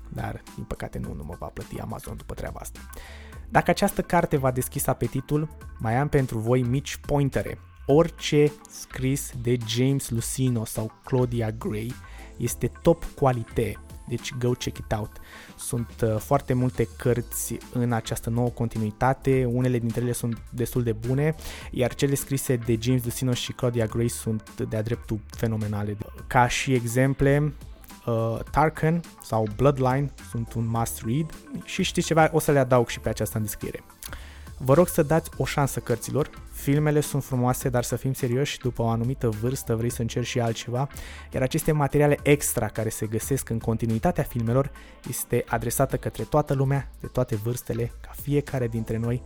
dar 0.09 0.43
din 0.55 0.65
păcate 0.65 0.99
nu, 0.99 1.13
nu 1.15 1.25
mă 1.25 1.37
va 1.39 1.47
plăti 1.47 1.81
Amazon 1.81 2.17
după 2.17 2.35
treaba 2.35 2.59
asta. 2.61 2.81
Dacă 3.49 3.71
această 3.71 4.03
carte 4.03 4.37
v-a 4.37 4.51
deschis 4.51 4.87
apetitul, 4.87 5.49
mai 5.79 5.97
am 5.97 6.09
pentru 6.09 6.39
voi 6.39 6.63
mici 6.63 6.97
pointere 6.97 7.59
orice 7.87 8.53
scris 8.71 9.33
de 9.43 9.57
James 9.67 10.11
Lucino 10.11 10.65
sau 10.65 10.93
Claudia 11.05 11.51
Gray 11.51 11.93
este 12.37 12.73
top 12.83 13.05
calitate, 13.17 13.79
deci 14.09 14.33
go 14.39 14.51
check 14.51 14.79
it 14.79 14.93
out. 14.93 15.11
Sunt 15.57 15.91
uh, 16.03 16.17
foarte 16.17 16.53
multe 16.53 16.89
cărți 16.99 17.59
în 17.73 17.93
această 17.93 18.31
nouă 18.31 18.49
continuitate, 18.49 19.45
unele 19.45 19.79
dintre 19.79 20.01
ele 20.03 20.13
sunt 20.13 20.43
destul 20.51 20.83
de 20.83 20.93
bune, 20.93 21.35
iar 21.71 21.95
cele 21.95 22.15
scrise 22.15 22.57
de 22.57 22.79
James 22.81 23.05
Lucino 23.05 23.33
și 23.33 23.53
Claudia 23.53 23.87
Gray 23.87 24.09
sunt 24.09 24.61
de-a 24.61 24.83
dreptul 24.83 25.21
fenomenale. 25.31 25.97
Ca 26.27 26.49
și 26.49 26.73
exemple, 26.73 27.53
uh, 28.07 28.39
Tarkan 28.51 29.01
sau 29.23 29.47
Bloodline 29.57 30.13
sunt 30.31 30.53
un 30.53 30.67
must 30.67 31.03
read 31.05 31.35
și 31.65 31.83
știți 31.83 32.07
ceva, 32.07 32.31
o 32.33 32.39
să 32.39 32.53
le 32.53 32.59
adaug 32.59 32.89
și 32.89 33.01
pe 33.01 33.09
aceasta 33.09 33.39
în 33.39 33.45
descriere. 33.45 33.85
Vă 34.63 34.75
rog 34.75 34.89
să 34.89 35.03
dați 35.03 35.31
o 35.37 35.45
șansă 35.45 35.81
cărților. 35.81 36.31
Filmele 36.53 37.01
sunt 37.01 37.25
frumoase, 37.25 37.69
dar 37.69 37.83
să 37.83 37.97
fim 37.97 38.13
serioși, 38.13 38.59
după 38.59 38.83
o 38.83 38.89
anumită 38.89 39.29
vârstă 39.29 39.75
vrei 39.75 39.91
să 39.91 40.01
încerci 40.01 40.27
și 40.27 40.41
altceva, 40.41 40.89
iar 41.33 41.43
aceste 41.43 41.73
materiale 41.73 42.19
extra 42.23 42.69
care 42.69 42.89
se 42.89 43.07
găsesc 43.07 43.49
în 43.49 43.59
continuitatea 43.59 44.23
filmelor 44.23 44.71
este 45.09 45.45
adresată 45.49 45.97
către 45.97 46.23
toată 46.23 46.55
lumea, 46.55 46.91
de 47.01 47.07
toate 47.07 47.37
vârstele, 47.37 47.93
ca 48.01 48.11
fiecare 48.23 48.69
dintre 48.69 48.97
noi 48.97 49.23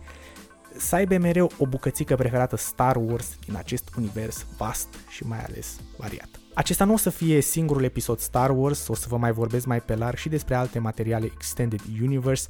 să 0.77 0.95
aibă 0.95 1.17
mereu 1.17 1.51
o 1.57 1.65
bucățică 1.65 2.15
preferată 2.15 2.55
Star 2.55 2.95
Wars 2.95 3.37
din 3.45 3.55
acest 3.55 3.89
univers 3.97 4.45
vast 4.57 4.87
și 5.09 5.25
mai 5.25 5.43
ales 5.43 5.79
variat. 5.97 6.29
Acesta 6.53 6.85
nu 6.85 6.93
o 6.93 6.97
să 6.97 7.09
fie 7.09 7.41
singurul 7.41 7.83
episod 7.83 8.19
Star 8.19 8.49
Wars, 8.49 8.87
o 8.87 8.95
să 8.95 9.05
vă 9.09 9.17
mai 9.17 9.31
vorbesc 9.31 9.65
mai 9.65 9.81
pe 9.81 9.95
larg 9.95 10.17
și 10.17 10.29
despre 10.29 10.55
alte 10.55 10.79
materiale 10.79 11.25
Extended 11.25 11.81
Universe, 12.01 12.47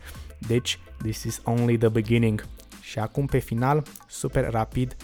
deci 0.47 0.79
this 1.01 1.23
is 1.23 1.41
only 1.43 1.77
the 1.77 1.89
beginning. 1.89 2.45
Și 2.89 2.99
acum 2.99 3.25
pe 3.25 3.37
final, 3.37 3.83
super 4.07 4.49
rapid, 4.49 4.95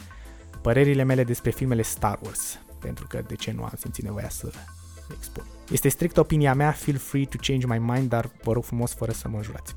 părerile 0.62 1.04
mele 1.04 1.24
despre 1.24 1.50
filmele 1.50 1.82
Star 1.82 2.20
Wars, 2.24 2.60
pentru 2.80 3.08
că 3.08 3.24
de 3.28 3.36
ce 3.36 3.52
nu 3.52 3.64
am 3.64 3.74
simțit 3.78 4.04
nevoia 4.04 4.30
să 4.30 4.50
le 4.52 5.16
expun. 5.18 5.44
Este 5.72 5.90
strict 5.90 6.18
opinia 6.18 6.54
mea, 6.54 6.72
feel 6.72 6.98
free 6.98 7.26
to 7.26 7.38
change 7.42 7.66
my 7.66 7.78
mind, 7.78 8.10
dar 8.10 8.30
vă 8.44 8.52
rog 8.52 8.64
frumos 8.64 8.94
fără 8.94 9.12
să 9.12 9.28
mă 9.28 9.44
jurați. 9.44 9.76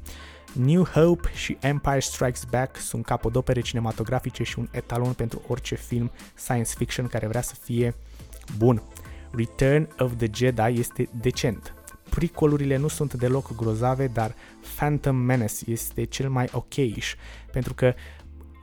New 0.53 0.85
Hope 0.85 1.31
și 1.35 1.57
Empire 1.61 2.01
Strikes 2.01 2.45
Back 2.45 2.77
sunt 2.77 3.05
capodopere 3.05 3.61
cinematografice 3.61 4.43
și 4.43 4.59
un 4.59 4.69
etalon 4.71 5.13
pentru 5.13 5.43
orice 5.49 5.75
film 5.75 6.11
science 6.35 6.73
fiction 6.77 7.07
care 7.07 7.27
vrea 7.27 7.43
să 7.43 7.55
fie 7.63 7.95
bun. 8.57 8.83
Return 9.31 9.89
of 9.99 10.13
the 10.17 10.29
Jedi 10.33 10.81
este 10.81 11.09
decent. 11.21 11.75
Pricolurile 12.09 12.77
nu 12.77 12.89
sunt 12.89 13.15
deloc 13.15 13.57
grozave, 13.57 14.07
dar 14.07 14.35
Phantom 14.77 15.17
Menace 15.17 15.55
este 15.67 16.05
cel 16.05 16.29
mai 16.31 16.49
ok 16.53 16.75
pentru 17.53 17.75
că 17.75 17.95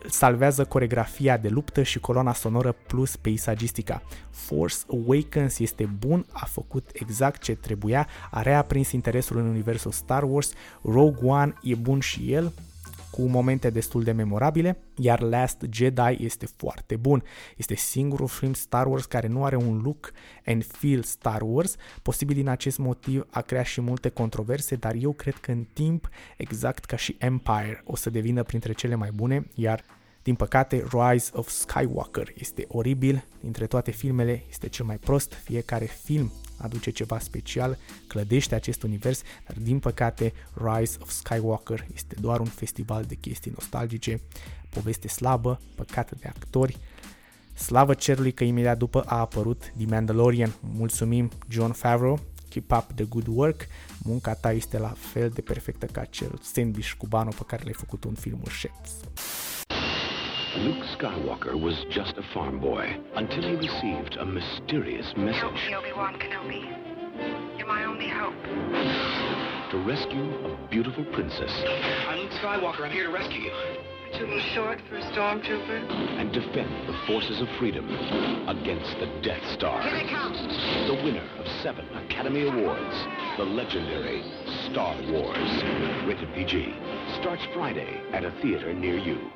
salvează 0.09 0.65
coregrafia 0.65 1.37
de 1.37 1.47
luptă 1.47 1.83
și 1.83 1.99
coloana 1.99 2.33
sonoră 2.33 2.75
plus 2.87 3.15
peisagistica. 3.15 4.01
Force 4.29 4.75
Awakens 4.91 5.59
este 5.59 5.85
bun, 5.99 6.25
a 6.31 6.45
făcut 6.45 6.89
exact 6.93 7.41
ce 7.41 7.55
trebuia, 7.55 8.07
a 8.31 8.41
reaprins 8.41 8.91
interesul 8.91 9.37
în 9.37 9.47
universul 9.47 9.91
Star 9.91 10.23
Wars, 10.23 10.53
Rogue 10.81 11.29
One 11.29 11.53
e 11.61 11.75
bun 11.75 11.99
și 11.99 12.33
el, 12.33 12.51
cu 13.11 13.21
momente 13.21 13.69
destul 13.69 14.03
de 14.03 14.11
memorabile, 14.11 14.77
iar 14.95 15.21
Last 15.21 15.65
Jedi 15.71 16.17
este 16.19 16.45
foarte 16.45 16.95
bun. 16.95 17.23
Este 17.57 17.75
singurul 17.75 18.27
film 18.27 18.53
Star 18.53 18.87
Wars 18.87 19.05
care 19.05 19.27
nu 19.27 19.45
are 19.45 19.55
un 19.55 19.81
look 19.83 20.11
and 20.45 20.65
feel 20.65 21.01
Star 21.01 21.41
Wars, 21.41 21.75
posibil 22.01 22.35
din 22.35 22.47
acest 22.47 22.77
motiv 22.77 23.27
a 23.29 23.41
creat 23.41 23.65
și 23.65 23.81
multe 23.81 24.09
controverse, 24.09 24.75
dar 24.75 24.95
eu 24.99 25.11
cred 25.11 25.35
că 25.35 25.51
în 25.51 25.65
timp, 25.73 26.09
exact 26.37 26.85
ca 26.85 26.95
și 26.95 27.15
Empire, 27.19 27.81
o 27.85 27.95
să 27.95 28.09
devină 28.09 28.43
printre 28.43 28.73
cele 28.73 28.95
mai 28.95 29.09
bune, 29.13 29.47
iar 29.55 29.83
din 30.23 30.35
păcate, 30.35 30.85
Rise 30.91 31.29
of 31.33 31.49
Skywalker 31.49 32.33
este 32.37 32.65
oribil, 32.67 33.23
dintre 33.39 33.67
toate 33.67 33.91
filmele 33.91 34.43
este 34.49 34.69
cel 34.69 34.85
mai 34.85 34.97
prost, 34.97 35.33
fiecare 35.33 35.85
film 35.85 36.31
aduce 36.57 36.91
ceva 36.91 37.19
special, 37.19 37.77
clădește 38.07 38.55
acest 38.55 38.83
univers, 38.83 39.21
dar 39.47 39.57
din 39.61 39.79
păcate 39.79 40.33
Rise 40.53 40.97
of 41.01 41.09
Skywalker 41.09 41.87
este 41.93 42.15
doar 42.19 42.39
un 42.39 42.45
festival 42.45 43.03
de 43.03 43.15
chestii 43.15 43.51
nostalgice, 43.55 44.21
poveste 44.69 45.07
slabă, 45.07 45.59
păcată 45.75 46.15
de 46.19 46.27
actori, 46.27 46.77
Slavă 47.53 47.93
cerului 47.93 48.31
că 48.31 48.43
imediat 48.43 48.77
după 48.77 49.01
a 49.05 49.19
apărut 49.19 49.73
The 49.77 49.85
Mandalorian. 49.85 50.53
Mulțumim 50.59 51.31
John 51.49 51.71
Favreau, 51.71 52.19
keep 52.49 52.71
up 52.71 52.85
the 52.95 53.03
good 53.03 53.27
work, 53.27 53.67
munca 54.03 54.33
ta 54.33 54.51
este 54.51 54.77
la 54.77 54.93
fel 54.97 55.29
de 55.29 55.41
perfectă 55.41 55.85
ca 55.85 56.05
cel 56.05 56.39
sandwich 56.41 56.93
cubano 56.97 57.29
pe 57.29 57.43
care 57.47 57.63
l-ai 57.63 57.73
făcut 57.73 58.03
în 58.03 58.13
filmul 58.13 58.47
Chefs. 58.61 58.91
Luke 60.57 60.83
Skywalker 60.97 61.57
was 61.57 61.85
just 61.89 62.17
a 62.17 62.23
farm 62.33 62.59
boy 62.59 62.97
until 63.15 63.41
he 63.41 63.55
received 63.55 64.17
a 64.17 64.25
mysterious 64.25 65.13
message. 65.15 65.39
Help 65.39 65.53
me, 65.55 65.73
Obi-Wan 65.73 66.19
Kenobi. 66.19 67.57
You're 67.57 67.67
my 67.67 67.85
only 67.85 68.09
hope. 68.09 68.35
To 69.71 69.77
rescue 69.77 70.21
a 70.45 70.67
beautiful 70.69 71.05
princess. 71.05 71.51
I'm 72.09 72.19
Luke 72.19 72.31
Skywalker. 72.31 72.81
I'm 72.81 72.91
here 72.91 73.07
to 73.07 73.13
rescue 73.13 73.43
you. 73.43 73.51
Too 74.17 74.41
short 74.53 74.81
for 74.89 74.97
a 74.97 75.01
stormtrooper. 75.13 75.89
And 76.19 76.33
defend 76.33 76.69
the 76.85 76.99
forces 77.07 77.39
of 77.39 77.47
freedom 77.57 77.89
against 78.49 78.99
the 78.99 79.07
Death 79.21 79.43
Star. 79.53 79.81
Here 79.83 80.03
they 80.03 80.09
come. 80.09 80.33
The 80.33 81.01
winner 81.01 81.27
of 81.39 81.47
seven 81.63 81.87
Academy 81.95 82.45
Awards, 82.45 83.07
the 83.37 83.45
legendary 83.45 84.21
Star 84.69 84.97
Wars. 85.13 85.63
Rated 86.05 86.33
PG. 86.33 86.75
Starts 87.21 87.45
Friday 87.53 88.01
at 88.11 88.25
a 88.25 88.31
theater 88.41 88.73
near 88.73 88.97
you. 88.97 89.31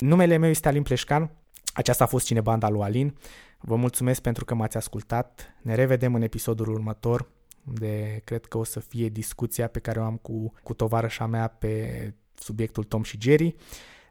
Numele 0.00 0.36
meu 0.36 0.50
este 0.50 0.68
Alin 0.68 0.82
Pleșcan, 0.82 1.30
aceasta 1.74 2.04
a 2.04 2.06
fost 2.06 2.26
Cinebanda 2.26 2.68
lui 2.68 2.82
Alin. 2.82 3.16
Vă 3.60 3.76
mulțumesc 3.76 4.20
pentru 4.20 4.44
că 4.44 4.54
m-ați 4.54 4.76
ascultat. 4.76 5.56
Ne 5.62 5.74
revedem 5.74 6.14
în 6.14 6.22
episodul 6.22 6.68
următor, 6.68 7.28
unde 7.68 8.20
cred 8.24 8.44
că 8.46 8.58
o 8.58 8.64
să 8.64 8.80
fie 8.80 9.08
discuția 9.08 9.68
pe 9.68 9.78
care 9.78 10.00
o 10.00 10.04
am 10.04 10.16
cu, 10.16 10.52
cu 10.62 10.74
tovarășa 10.74 11.26
mea 11.26 11.48
pe 11.48 12.14
subiectul 12.34 12.84
Tom 12.84 13.02
și 13.02 13.18
Jerry. 13.20 13.54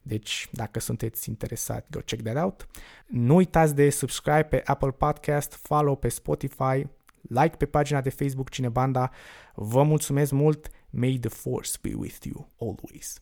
Deci, 0.02 0.48
dacă 0.52 0.80
sunteți 0.80 1.30
interesați, 1.30 1.88
go 1.90 2.00
check 2.00 2.24
that 2.24 2.44
out. 2.44 2.68
Nu 3.08 3.36
uitați 3.36 3.76
de 3.76 3.90
subscribe 3.90 4.44
pe 4.44 4.62
Apple 4.66 4.92
Podcast, 4.92 5.54
follow 5.54 5.96
pe 5.96 6.10
Spotify, 6.10 6.88
like 7.22 7.56
pe 7.58 7.66
pagina 7.66 8.02
de 8.02 8.10
Facebook 8.10 8.50
Cinebanda. 8.50 9.12
Vă 9.56 9.84
mulțumesc 9.84 10.32
mult. 10.32 10.68
May 10.90 11.18
the 11.22 11.30
force 11.30 11.72
be 11.82 11.94
with 11.94 12.26
you 12.26 12.50
always. 12.60 13.22